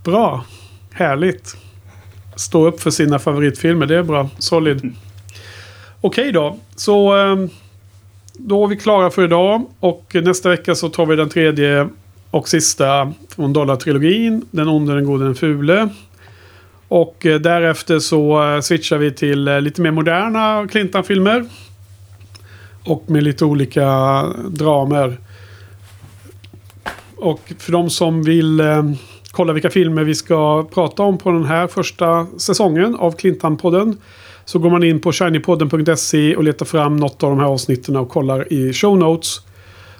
[0.04, 0.46] Bra.
[0.94, 1.58] Härligt.
[2.36, 3.86] Stå upp för sina favoritfilmer.
[3.86, 4.30] Det är bra.
[4.38, 4.96] Solid.
[6.02, 6.58] Okej då.
[6.76, 7.50] Så ehm,
[8.34, 9.66] då är vi klara för idag.
[9.80, 11.90] Och nästa vecka så tar vi den tredje
[12.32, 14.46] och sista från Dollar-trilogin.
[14.52, 15.90] Den onde, den gode, den fule.
[16.88, 21.46] Och eh, därefter så eh, switchar vi till eh, lite mer moderna Clintan-filmer.
[22.88, 23.86] Och med lite olika
[24.50, 25.18] dramer.
[27.16, 28.84] Och för de som vill eh,
[29.32, 33.98] kolla vilka filmer vi ska prata om på den här första säsongen av Clintan-podden.
[34.46, 38.10] Så går man in på shinypodden.se och letar fram något av de här avsnitten och
[38.10, 39.42] kollar i show notes.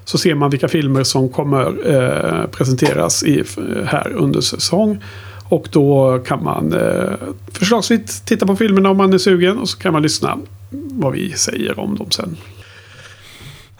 [0.04, 4.98] Så ser man vilka filmer som kommer eh, presenteras i, eh, här under säsong.
[5.48, 7.12] Och då kan man eh,
[7.52, 9.58] förslagsvis titta på filmerna om man är sugen.
[9.58, 10.38] Och så kan man lyssna
[10.70, 12.36] vad vi säger om dem sen.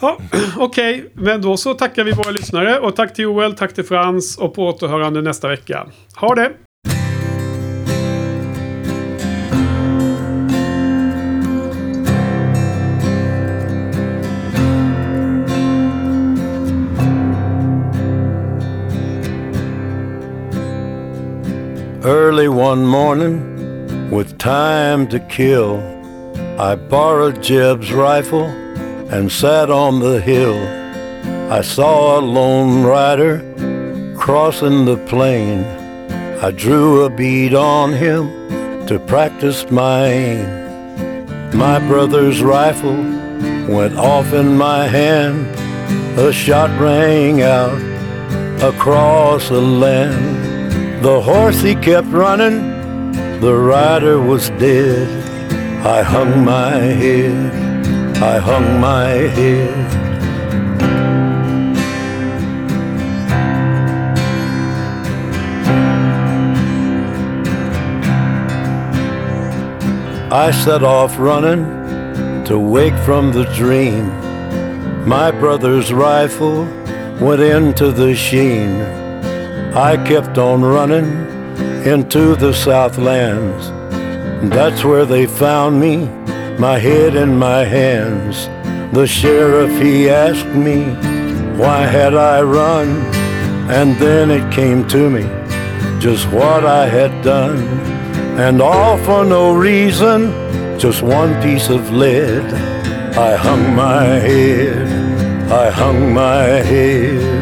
[0.01, 0.19] Ja,
[0.57, 1.11] Okej, okay.
[1.15, 2.79] men då så tackar vi våra lyssnare.
[2.79, 5.87] Och tack till Joel, tack till Frans och på återhörande nästa vecka.
[6.17, 6.51] Ha det!
[22.05, 23.41] Early one morning,
[24.11, 25.81] with time to kill,
[26.59, 28.68] I borrowed Jeb's rifle
[29.11, 30.59] and sat on the hill.
[31.51, 33.39] I saw a lone rider
[34.17, 35.65] crossing the plain.
[36.43, 41.57] I drew a bead on him to practice my aim.
[41.57, 42.97] My brother's rifle
[43.67, 45.47] went off in my hand.
[46.19, 47.81] A shot rang out
[48.63, 51.05] across the land.
[51.05, 55.09] The horse he kept running, the rider was dead.
[55.87, 57.68] I hung my head,
[58.21, 60.09] I hung my head.
[70.33, 71.65] I set off running
[72.47, 74.09] to wake from the dream.
[75.07, 76.65] My brother's rifle
[77.21, 78.83] went into the sheen.
[79.77, 81.07] I kept on running
[81.87, 83.71] into the Southlands.
[84.53, 86.09] That's where they found me,
[86.59, 88.47] my head in my hands.
[88.93, 90.87] The sheriff, he asked me,
[91.57, 92.89] why had I run?
[93.71, 95.23] And then it came to me,
[96.01, 97.63] just what I had done.
[98.39, 100.33] And all for no reason,
[100.81, 102.45] just one piece of lead.
[103.17, 104.89] I hung my head,
[105.53, 107.38] I hung my head.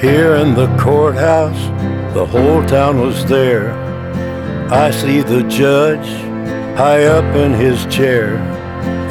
[0.00, 1.58] Here in the courthouse,
[2.14, 3.72] the whole town was there.
[4.70, 6.06] I see the judge
[6.78, 8.38] high up in his chair.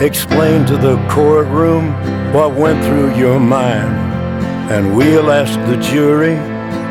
[0.01, 1.91] Explain to the courtroom
[2.31, 3.97] what went through your mind.
[4.71, 6.37] And we'll ask the jury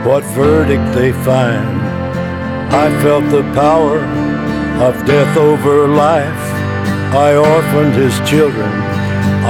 [0.07, 1.81] what verdict they find.
[2.71, 4.01] I felt the power
[4.85, 6.45] of death over life.
[7.15, 8.71] I orphaned his children.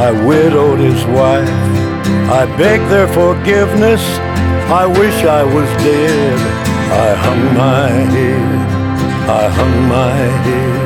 [0.07, 1.86] I widowed his wife.
[2.29, 4.03] I beg their forgiveness
[4.69, 6.39] I wish I was dead.
[6.91, 8.69] I hung my head.
[9.31, 10.13] I hung my
[10.47, 10.77] head.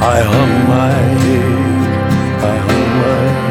[0.00, 0.92] I hung my
[1.24, 1.88] head.
[2.52, 3.50] I hung my head.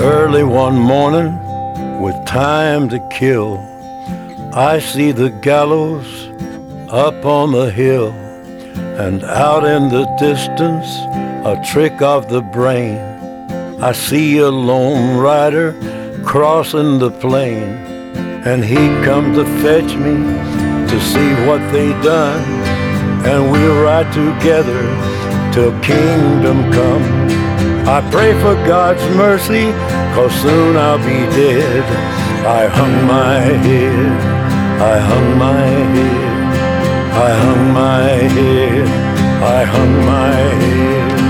[0.00, 1.36] Early one morning,
[2.00, 3.58] with time to kill,
[4.54, 6.17] I see the gallows
[6.90, 8.10] up on the hill.
[8.98, 10.88] And out in the distance,
[11.46, 12.98] a trick of the brain,
[13.80, 15.72] I see a lone rider
[16.24, 17.62] crossing the plain.
[18.44, 20.16] And he come to fetch me
[20.88, 22.42] to see what they done.
[23.24, 24.82] And we'll ride together
[25.52, 27.28] till kingdom come.
[27.86, 29.72] I pray for God's mercy,
[30.14, 31.84] cause soon I'll be dead.
[32.46, 36.27] I hung my head, I hung my head.
[37.20, 38.02] I hung my
[38.36, 38.86] head,
[39.42, 41.27] I hung my head.